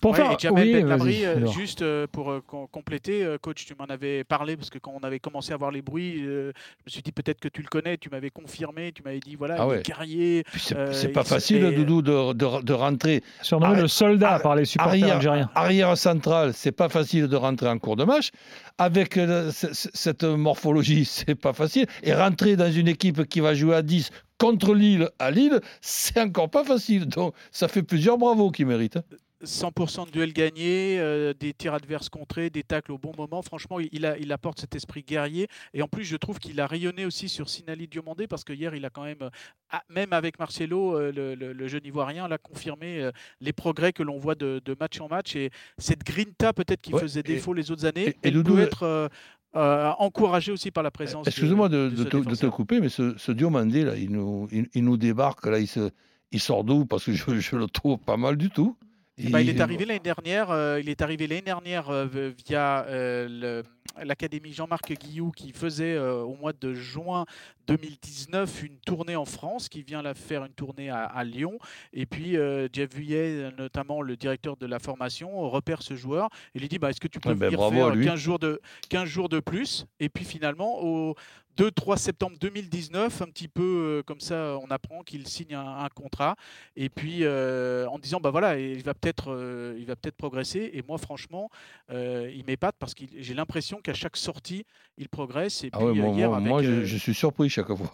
Pour 0.00 0.12
Ouais, 0.12 0.18
faire. 0.18 0.30
et 0.32 0.36
Jamel 0.38 0.86
oui, 1.00 1.24
euh, 1.24 1.46
juste 1.48 1.82
euh, 1.82 2.06
pour 2.10 2.30
euh, 2.30 2.40
com- 2.46 2.66
compléter, 2.70 3.24
euh, 3.24 3.36
coach, 3.36 3.64
tu 3.66 3.74
m'en 3.76 3.86
avais 3.86 4.22
parlé 4.22 4.56
parce 4.56 4.70
que 4.70 4.78
quand 4.78 4.92
on 4.94 5.04
avait 5.04 5.18
commencé 5.18 5.52
à 5.52 5.56
voir 5.56 5.72
les 5.72 5.82
bruits, 5.82 6.22
euh, 6.24 6.52
je 6.78 6.82
me 6.86 6.90
suis 6.90 7.02
dit 7.02 7.10
peut-être 7.10 7.40
que 7.40 7.48
tu 7.48 7.62
le 7.62 7.68
connais, 7.68 7.96
tu 7.98 8.08
m'avais 8.08 8.30
confirmé, 8.30 8.92
tu 8.92 9.02
m'avais 9.02 9.18
dit 9.18 9.34
voilà, 9.34 9.56
Ah 9.58 9.66
ouais. 9.66 9.82
Puis 9.82 9.92
C'est 10.60 10.76
Euh, 10.76 11.12
pas 11.12 11.24
facile, 11.24 11.74
Doudou, 11.74 12.02
de, 12.02 12.32
de- 12.32 12.62
de 12.62 12.72
rentrer 12.72 13.24
Surnommé 13.42 13.72
Arrête- 13.72 13.82
le 13.82 13.88
soldat 13.88 14.28
arrête- 14.34 14.42
par 14.44 14.54
les 14.54 14.64
supporters 14.66 14.92
arrière, 15.02 15.16
algériens. 15.16 15.50
arrière 15.56 15.96
central, 15.98 16.52
c'est 16.54 16.70
pas 16.72 16.88
facile 16.88 17.26
de 17.26 17.36
rentrer 17.36 17.68
en 17.68 17.78
cours 17.78 17.96
de 17.96 18.04
match. 18.04 18.30
Avec 18.78 19.16
euh, 19.16 19.50
cette 19.52 20.22
morphologie, 20.22 21.04
c'est 21.26 21.34
pas 21.34 21.52
facile. 21.52 21.86
Et 22.04 22.14
rentrer 22.14 22.54
dans 22.54 22.70
une 22.70 22.86
équipe 22.86 23.24
qui 23.28 23.40
va 23.40 23.52
jouer 23.54 23.74
à 23.74 23.82
10 23.82 24.10
contre 24.38 24.74
Lille 24.74 25.08
à 25.18 25.32
Lille, 25.32 25.60
c'est 25.80 26.20
encore 26.20 26.48
pas 26.50 26.62
facile. 26.62 27.06
Donc 27.06 27.34
ça 27.50 27.66
fait 27.66 27.82
plusieurs 27.82 28.16
bravos 28.16 28.52
qui 28.52 28.64
méritent. 28.64 28.98
100% 29.44 30.06
de 30.06 30.10
duels 30.10 30.32
gagnés, 30.32 30.98
euh, 30.98 31.32
des 31.38 31.52
tirs 31.54 31.74
adverses 31.74 32.08
contrés, 32.08 32.50
des 32.50 32.62
tacles 32.62 32.92
au 32.92 32.98
bon 32.98 33.12
moment. 33.16 33.40
Franchement, 33.42 33.78
il, 33.78 33.88
il 33.92 34.04
a- 34.06 34.18
il 34.18 34.32
apporte 34.32 34.60
cet 34.60 34.74
esprit 34.74 35.02
guerrier. 35.02 35.46
Et 35.74 35.82
en 35.82 35.88
plus, 35.88 36.04
je 36.04 36.16
trouve 36.16 36.38
qu'il 36.38 36.60
a 36.60 36.66
rayonné 36.66 37.04
aussi 37.04 37.28
sur 37.28 37.48
Sinali 37.48 37.86
Diomandé 37.88 38.26
parce 38.26 38.44
que 38.44 38.52
hier, 38.52 38.74
il 38.74 38.84
a 38.84 38.90
quand 38.90 39.04
même, 39.04 39.22
euh, 39.22 39.78
même 39.88 40.12
avec 40.12 40.38
Marcelo, 40.38 40.96
euh, 40.96 41.12
le, 41.12 41.34
le- 41.34 41.52
le 41.52 41.68
jeune 41.68 41.84
Ivoirien, 41.84 42.26
l'a 42.28 42.38
confirmé 42.38 43.00
euh, 43.00 43.12
les 43.40 43.52
progrès 43.52 43.92
que 43.92 44.02
l'on 44.02 44.18
voit 44.18 44.34
de, 44.34 44.60
de 44.64 44.76
match 44.78 45.00
en 45.00 45.08
match. 45.08 45.36
Et 45.36 45.50
cette 45.78 46.04
grinta, 46.04 46.52
peut-être 46.52 46.80
qui 46.80 46.92
Ouais, 46.92 47.00
faisait 47.00 47.22
défaut 47.22 47.52
les 47.54 47.70
autres 47.70 47.84
années, 47.86 48.06
et- 48.08 48.08
et 48.08 48.18
elle 48.22 48.42
peut 48.42 48.58
être 48.60 48.82
euh, 48.82 49.08
euh, 49.56 49.90
encouragée 49.98 50.52
aussi 50.52 50.70
par 50.70 50.82
la 50.82 50.90
présence. 50.90 51.26
Excuse-moi 51.28 51.68
de, 51.68 51.88
de 51.90 51.90
de 51.90 52.34
ce 52.34 52.46
te, 52.46 52.46
couper, 52.46 52.80
mais 52.80 52.88
ce, 52.88 53.16
ce 53.16 53.32
Diomandé, 53.32 53.84
là, 53.84 53.94
il 53.96 54.10
nous, 54.10 54.48
il, 54.50 54.68
il 54.74 54.84
nous 54.84 54.96
débarque, 54.96 55.46
là, 55.46 55.58
il, 55.58 55.66
se, 55.68 55.90
il 56.32 56.40
sort 56.40 56.64
d'où? 56.64 56.86
Parce 56.86 57.04
que 57.04 57.12
je, 57.12 57.38
je 57.38 57.56
le 57.56 57.66
trouve 57.66 57.98
pas 57.98 58.16
mal 58.16 58.36
du 58.36 58.50
tout. 58.50 58.76
Eh 59.20 59.30
ben, 59.30 59.40
il 59.40 59.48
est 59.50 59.60
arrivé 59.60 59.84
l'année 59.84 60.00
dernière. 60.00 60.50
euh, 60.50 60.80
il 60.80 60.88
est 60.88 61.02
arrivé 61.02 61.26
l'année 61.26 61.42
dernière 61.42 61.90
euh, 61.90 62.06
via 62.46 62.84
euh, 62.88 63.28
le- 63.28 63.62
l'académie 64.02 64.52
Jean-Marc 64.52 64.92
Guillou 64.92 65.30
qui 65.30 65.52
faisait 65.52 65.94
euh, 65.94 66.22
au 66.22 66.34
mois 66.34 66.52
de 66.52 66.74
juin 66.74 67.26
2019 67.66 68.62
une 68.62 68.78
tournée 68.78 69.16
en 69.16 69.24
France, 69.24 69.68
qui 69.68 69.82
vient 69.82 70.00
la 70.00 70.14
faire 70.14 70.44
une 70.44 70.52
tournée 70.52 70.88
à, 70.90 71.04
à 71.04 71.24
Lyon. 71.24 71.58
Et 71.92 72.06
puis 72.06 72.36
euh, 72.36 72.68
Jeff 72.72 72.94
Vuillet, 72.94 73.50
notamment 73.56 74.00
le 74.00 74.16
directeur 74.16 74.56
de 74.56 74.66
la 74.66 74.78
formation, 74.78 75.48
repère 75.50 75.82
ce 75.82 75.94
joueur 75.94 76.28
et 76.54 76.58
lui 76.58 76.68
dit 76.68 76.78
bah, 76.78 76.90
Est-ce 76.90 77.00
que 77.00 77.08
tu 77.08 77.20
peux 77.20 77.34
ben, 77.34 77.50
venir 77.50 77.70
faire 77.70 77.90
lui. 77.90 78.06
15 78.06 78.18
jours, 78.18 78.38
de, 78.38 78.60
15 78.88 79.04
jours 79.04 79.28
de 79.28 79.40
plus? 79.40 79.86
Et 80.00 80.08
puis 80.08 80.24
finalement, 80.24 80.82
au 80.82 81.14
2-3 81.58 81.98
septembre 81.98 82.36
2019, 82.40 83.20
un 83.20 83.26
petit 83.26 83.48
peu 83.48 83.62
euh, 83.98 84.02
comme 84.02 84.20
ça, 84.20 84.56
on 84.62 84.70
apprend 84.70 85.02
qu'il 85.02 85.26
signe 85.26 85.54
un, 85.54 85.84
un 85.84 85.88
contrat. 85.88 86.36
Et 86.76 86.88
puis 86.88 87.26
en 87.26 87.98
disant 87.98 88.20
bah 88.20 88.30
voilà, 88.30 88.58
il 88.58 88.82
va 88.82 88.94
peut-être 88.94 89.34
peut-être 89.84 90.16
progresser. 90.16 90.70
Et 90.72 90.82
moi 90.86 90.96
franchement, 90.96 91.50
il 91.90 92.44
m'épate 92.46 92.76
parce 92.78 92.94
que 92.94 93.04
j'ai 93.18 93.34
l'impression 93.34 93.77
qu'à 93.80 93.94
chaque 93.94 94.16
sortie, 94.16 94.64
il 94.96 95.08
progresse. 95.08 95.64
Et 95.64 95.70
Ah 95.72 95.78
puis 95.78 95.86
ouais, 95.86 95.98
euh, 95.98 96.02
moi, 96.02 96.14
hier 96.14 96.28
moi- 96.28 96.36
avec, 96.38 96.48
moi, 96.48 96.62
je, 96.62 96.70
euh, 96.70 96.84
je 96.84 96.96
suis 96.96 97.14
surpris 97.14 97.48
chaque 97.48 97.68
fois. 97.74 97.90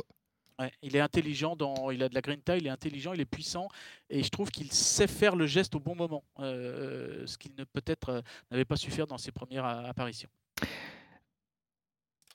Ouais, 0.61 0.71
il 0.83 0.95
est 0.95 1.01
intelligent, 1.01 1.57
dans, 1.57 1.91
il 1.91 2.01
a 2.03 2.09
de 2.09 2.15
la 2.15 2.21
grinta, 2.21 2.57
il 2.57 2.67
est 2.69 2.71
intelligent, 2.71 3.13
il 3.13 3.21
est 3.21 3.25
puissant 3.25 3.67
et 4.09 4.23
je 4.23 4.29
trouve 4.29 4.51
qu'il 4.51 4.71
sait 4.71 5.09
faire 5.09 5.35
le 5.35 5.47
geste 5.47 5.75
au 5.75 5.81
bon 5.81 5.97
moment, 5.97 6.23
euh, 6.39 7.25
ce 7.27 7.37
qu'il 7.39 7.51
ne 7.59 7.65
peut-être 7.65 8.09
euh, 8.11 8.21
n'avait 8.53 8.65
pas 8.65 8.77
su 8.77 8.93
faire 8.93 9.09
dans 9.09 9.19
ses 9.19 9.33
premières 9.33 9.65
apparitions. 9.65 10.29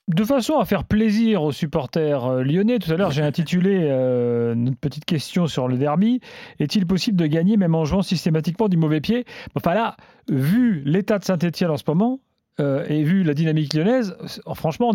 De 0.08 0.24
façon 0.24 0.58
à 0.58 0.64
faire 0.64 0.84
plaisir 0.84 1.42
aux 1.42 1.52
supporters 1.52 2.24
euh, 2.26 2.42
lyonnais, 2.42 2.78
tout 2.80 2.90
à 2.92 2.96
l'heure 2.96 3.12
j'ai 3.12 3.22
intitulé 3.22 3.86
euh, 3.88 4.54
notre 4.56 4.76
petite 4.78 5.04
question 5.04 5.46
sur 5.46 5.68
le 5.68 5.78
derby. 5.78 6.20
Est-il 6.58 6.84
possible 6.86 7.16
de 7.16 7.26
gagner 7.26 7.56
même 7.56 7.76
en 7.76 7.84
jouant 7.84 8.02
systématiquement 8.02 8.68
du 8.68 8.76
mauvais 8.76 9.00
pied? 9.00 9.24
Enfin 9.54 9.72
là, 9.72 9.96
vu 10.28 10.82
l'état 10.84 11.18
de 11.20 11.24
Saint-Etienne 11.24 11.70
en 11.70 11.76
ce 11.76 11.84
moment, 11.86 12.18
euh, 12.60 12.84
et 12.88 13.02
vu 13.02 13.22
la 13.24 13.34
dynamique 13.34 13.74
lyonnaise, 13.74 14.16
c'est- 14.26 14.40
franchement, 14.54 14.92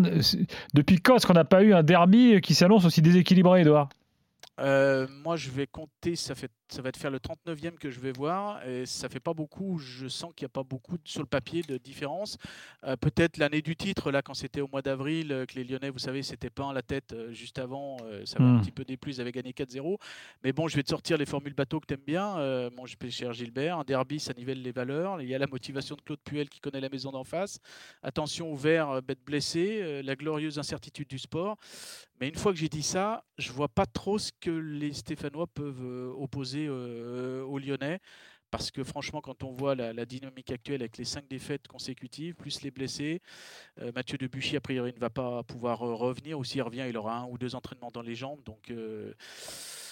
depuis 0.74 1.00
quand 1.00 1.16
est-ce 1.16 1.26
qu'on 1.26 1.32
n'a 1.34 1.44
pas 1.44 1.62
eu 1.62 1.74
un 1.74 1.82
derby 1.82 2.40
qui 2.40 2.54
s'annonce 2.54 2.84
aussi 2.84 3.02
déséquilibré, 3.02 3.60
Edouard 3.62 3.88
Euh, 4.58 5.06
moi, 5.24 5.36
je 5.36 5.50
vais 5.50 5.66
compter, 5.66 6.16
ça, 6.16 6.34
fait, 6.34 6.50
ça 6.68 6.82
va 6.82 6.90
te 6.92 6.98
faire 6.98 7.10
le 7.10 7.18
39e 7.20 7.78
que 7.78 7.90
je 7.90 8.00
vais 8.00 8.12
voir, 8.12 8.66
et 8.66 8.86
ça 8.86 9.08
fait 9.08 9.20
pas 9.20 9.34
beaucoup, 9.34 9.78
je 9.78 10.08
sens 10.08 10.32
qu'il 10.34 10.44
n'y 10.44 10.50
a 10.50 10.54
pas 10.54 10.62
beaucoup 10.64 10.96
de- 10.98 11.06
sur 11.08 11.20
le 11.20 11.26
papier 11.26 11.62
de 11.62 11.76
différence. 11.78 12.38
Euh, 12.84 12.96
Peut-être 12.96 13.36
l'année 13.36 13.62
du 13.62 13.76
titre, 13.76 14.10
là, 14.10 14.20
quand 14.22 14.34
c'était 14.34 14.60
au 14.60 14.68
mois 14.68 14.82
d'avril, 14.82 15.30
euh, 15.32 15.46
que 15.46 15.54
les 15.54 15.64
Lyonnais, 15.64 15.90
vous 15.90 15.98
savez, 15.98 16.22
s'étaient 16.22 16.50
peint 16.50 16.72
la 16.72 16.82
tête 16.82 17.12
euh, 17.12 17.32
juste 17.32 17.58
avant, 17.58 17.96
ça 18.24 18.38
va 18.38 18.44
Mm. 18.44 18.56
un 18.56 18.60
petit 18.60 18.72
peu 18.72 18.84
déplu, 18.84 19.12
ils 19.12 19.20
avaient 19.20 19.32
gagné 19.32 19.52
4-0. 19.52 19.98
Mais 20.42 20.52
bon, 20.52 20.66
je 20.68 20.76
vais 20.76 20.82
te 20.82 20.88
sortir 20.90 21.16
les 21.18 21.26
formules 21.26 21.54
bateau 21.54 21.78
que 21.80 21.86
tu 21.86 21.94
aimes 21.94 22.00
bien, 22.06 22.36
mon 22.76 22.84
cher 23.10 23.32
Gilbert. 23.32 23.78
Un 23.78 23.84
derby, 23.84 24.18
ça 24.18 24.32
nivelle 24.34 24.62
les 24.62 24.72
valeurs. 24.72 25.20
Il 25.20 25.28
y 25.28 25.34
a 25.34 25.38
la 25.38 25.46
motivation 25.46 25.94
de 25.96 26.00
Claude 26.00 26.20
Puel 26.24 26.48
qui 26.48 26.60
connaît 26.60 26.80
la 26.80 26.88
maison 26.88 27.10
d'en 27.12 27.24
face. 27.24 27.58
Attention 28.02 28.50
au 28.50 28.56
vert, 28.56 29.02
bête 29.02 29.22
blessée, 29.24 30.02
la 30.02 30.16
glorieuse 30.16 30.58
incertitude 30.58 31.08
du 31.08 31.18
sport. 31.18 31.56
Mais 32.18 32.28
une 32.28 32.34
fois 32.36 32.52
que 32.52 32.58
j'ai 32.58 32.70
dit 32.70 32.82
ça, 32.82 33.24
je 33.36 33.52
vois 33.52 33.68
pas 33.68 33.84
trop 33.84 34.18
ce 34.18 34.32
que 34.40 34.50
les 34.50 34.94
Stéphanois 34.94 35.46
peuvent 35.46 36.14
opposer 36.18 36.55
euh, 36.68 37.42
aux 37.44 37.58
Lyonnais. 37.58 37.98
Parce 38.52 38.70
que 38.70 38.84
franchement, 38.84 39.20
quand 39.20 39.42
on 39.42 39.50
voit 39.50 39.74
la, 39.74 39.92
la 39.92 40.06
dynamique 40.06 40.52
actuelle 40.52 40.80
avec 40.80 40.96
les 40.98 41.04
cinq 41.04 41.24
défaites 41.28 41.66
consécutives, 41.66 42.34
plus 42.36 42.62
les 42.62 42.70
blessés, 42.70 43.20
euh, 43.82 43.90
Mathieu 43.94 44.16
Debuchy, 44.18 44.56
a 44.56 44.60
priori, 44.60 44.92
ne 44.94 45.00
va 45.00 45.10
pas 45.10 45.42
pouvoir 45.42 45.82
euh, 45.84 45.94
revenir. 45.94 46.38
Ou 46.38 46.44
s'il 46.44 46.62
revient, 46.62 46.84
il 46.88 46.96
aura 46.96 47.18
un 47.18 47.24
ou 47.26 47.38
deux 47.38 47.56
entraînements 47.56 47.90
dans 47.92 48.02
les 48.02 48.14
jambes. 48.14 48.38
Donc, 48.46 48.70
euh, 48.70 49.12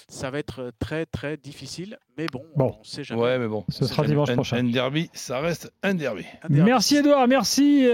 ça 0.09 0.31
va 0.31 0.39
être 0.39 0.71
très, 0.79 1.05
très 1.05 1.37
difficile. 1.37 1.99
Mais 2.17 2.27
bon, 2.33 2.45
Bon. 2.55 2.77
on 2.81 2.85
sait 2.85 3.03
jamais. 3.03 3.21
Ouais, 3.23 3.39
mais 3.39 3.49
bon. 3.49 3.65
Ce 3.71 3.85
sera 3.87 4.05
dimanche 4.07 4.31
un- 4.31 4.35
prochain. 4.35 4.59
Un 4.59 4.65
derby, 4.71 5.11
ça 5.13 5.41
reste 5.41 5.73
un 5.83 5.95
derby. 5.95 6.25
Un 6.45 6.49
derby. 6.49 6.71
Merci 6.71 6.97
Edouard, 6.99 7.27
merci 7.27 7.85
euh, 7.87 7.91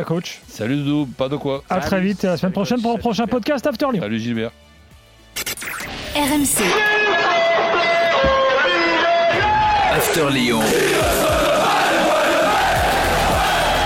euh, 0.00 0.04
coach. 0.04 0.40
Salut 0.46 0.76
Doudou, 0.76 1.06
pas 1.06 1.28
de 1.28 1.36
quoi. 1.36 1.64
À 1.68 1.80
Salut, 1.80 1.86
très 1.86 2.00
vite, 2.00 2.24
à 2.24 2.28
la 2.28 2.36
semaine 2.36 2.52
salut, 2.52 2.52
prochaine 2.52 2.80
pour 2.82 2.92
un 2.92 2.98
prochain 2.98 3.24
Gilbert. 3.24 3.36
podcast 3.40 3.66
After 3.66 3.86
Lyon. 3.92 4.00
Salut 4.02 4.20
Gilbert. 4.20 4.52
RMC, 6.14 6.62
After 9.98 10.30
Lyon. 10.30 10.60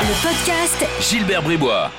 le 0.03 0.29
podcast 0.29 0.85
Gilbert 1.01 1.43
Bribois. 1.43 1.91